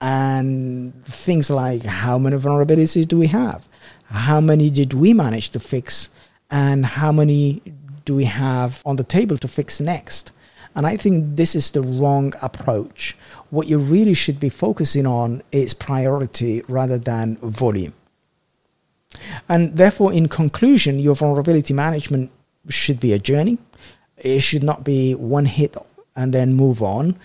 And 0.00 1.04
things 1.04 1.50
like 1.50 1.84
how 1.84 2.18
many 2.18 2.36
vulnerabilities 2.36 3.06
do 3.06 3.18
we 3.18 3.28
have? 3.28 3.68
How 4.06 4.40
many 4.40 4.70
did 4.70 4.92
we 4.92 5.14
manage 5.14 5.50
to 5.50 5.60
fix? 5.60 6.08
And 6.50 6.84
how 6.84 7.12
many 7.12 7.62
do 8.04 8.14
we 8.14 8.24
have 8.24 8.82
on 8.84 8.96
the 8.96 9.04
table 9.04 9.38
to 9.38 9.48
fix 9.48 9.80
next? 9.80 10.32
And 10.74 10.86
I 10.86 10.96
think 10.96 11.36
this 11.36 11.54
is 11.54 11.70
the 11.70 11.82
wrong 11.82 12.34
approach. 12.42 13.16
What 13.50 13.68
you 13.68 13.78
really 13.78 14.14
should 14.14 14.40
be 14.40 14.48
focusing 14.48 15.06
on 15.06 15.42
is 15.52 15.72
priority 15.74 16.62
rather 16.66 16.98
than 16.98 17.36
volume. 17.36 17.94
And 19.48 19.76
therefore, 19.76 20.12
in 20.12 20.28
conclusion, 20.28 20.98
your 20.98 21.14
vulnerability 21.14 21.72
management 21.72 22.30
should 22.68 22.98
be 22.98 23.12
a 23.12 23.18
journey. 23.18 23.58
It 24.16 24.40
should 24.40 24.64
not 24.64 24.84
be 24.84 25.14
one 25.14 25.46
hit 25.46 25.76
and 26.16 26.32
then 26.32 26.54
move 26.54 26.82
on. 26.82 27.16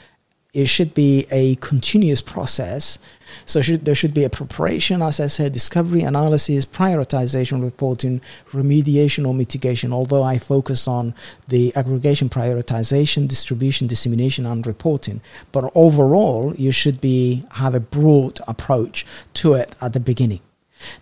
It 0.51 0.65
should 0.65 0.95
be 0.95 1.27
a 1.29 1.55
continuous 1.57 2.21
process. 2.21 2.97
So 3.45 3.61
should, 3.61 3.85
there 3.85 3.93
should 3.93 4.15
be 4.15 4.23
a 4.23 4.31
preparation, 4.31 5.03
as 5.03 5.19
I 5.19 5.27
said, 5.27 5.53
discovery, 5.53 6.01
analysis, 6.01 6.65
prioritization, 6.65 7.61
reporting, 7.61 8.19
remediation 8.51 9.27
or 9.27 9.35
mitigation. 9.35 9.93
Although 9.93 10.23
I 10.23 10.39
focus 10.39 10.87
on 10.87 11.13
the 11.47 11.75
aggregation, 11.75 12.29
prioritization, 12.29 13.27
distribution, 13.27 13.85
dissemination, 13.85 14.47
and 14.47 14.65
reporting, 14.65 15.21
but 15.51 15.71
overall, 15.75 16.55
you 16.55 16.71
should 16.71 16.99
be 16.99 17.45
have 17.51 17.75
a 17.75 17.79
broad 17.79 18.39
approach 18.47 19.05
to 19.35 19.53
it 19.53 19.75
at 19.79 19.93
the 19.93 19.99
beginning. 19.99 20.41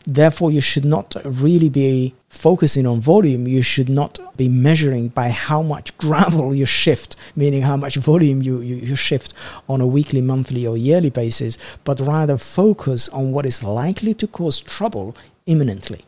Therefore, 0.06 0.52
you 0.52 0.62
should 0.62 0.86
not 0.86 1.16
really 1.24 1.70
be 1.70 2.16
focusing 2.30 2.86
on 2.86 3.02
volume. 3.02 3.48
You 3.48 3.62
should 3.62 3.90
not 3.90 4.20
be 4.38 4.50
measuring 4.50 5.10
by 5.10 5.30
how 5.30 5.62
much 5.62 5.98
gravel 5.98 6.54
you 6.54 6.66
shift, 6.66 7.16
meaning 7.36 7.64
how 7.64 7.78
much 7.78 7.96
volume 7.96 8.42
you, 8.42 8.62
you, 8.62 8.76
you, 8.76 8.96
shift 8.96 9.34
on 9.68 9.82
a 9.82 9.88
weekly, 9.88 10.22
monthly, 10.22 10.66
or 10.66 10.78
yearly 10.78 11.10
basis, 11.10 11.58
but 11.84 12.00
rather 12.00 12.38
focus 12.38 13.10
on 13.10 13.32
what 13.32 13.46
is 13.46 13.64
likely 13.64 14.14
to 14.16 14.28
cause 14.28 14.60
trouble 14.60 15.16
imminently. 15.46 16.06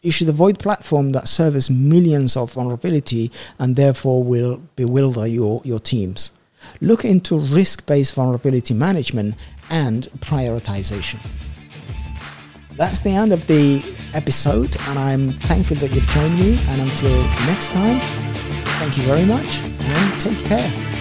You 0.00 0.12
should 0.12 0.28
avoid 0.28 0.60
platforms 0.60 1.12
that 1.14 1.28
service 1.28 1.68
millions 1.68 2.36
of 2.36 2.52
vulnerability 2.52 3.32
and 3.58 3.74
therefore 3.74 4.22
will 4.22 4.62
bewilder 4.76 5.26
your, 5.26 5.60
your 5.64 5.80
teams. 5.80 6.30
Look 6.80 7.04
into 7.04 7.36
risk 7.36 7.86
based 7.86 8.14
vulnerability 8.14 8.74
management 8.74 9.34
and 9.70 10.04
prioritization 10.20 11.18
that's 12.78 13.00
the 13.00 13.10
end 13.10 13.32
of 13.32 13.46
the 13.48 13.82
episode, 14.14 14.76
and 14.88 14.98
I'm 14.98 15.28
thankful 15.28 15.76
that 15.78 15.90
you've 15.90 16.06
joined 16.06 16.38
me. 16.38 16.58
And 16.68 16.80
until 16.80 17.20
next 17.44 17.70
time, 17.70 17.98
thank 18.78 18.96
you 18.96 19.02
very 19.02 19.24
much 19.24 19.58
and 19.58 20.20
take 20.20 20.38
care. 20.44 20.97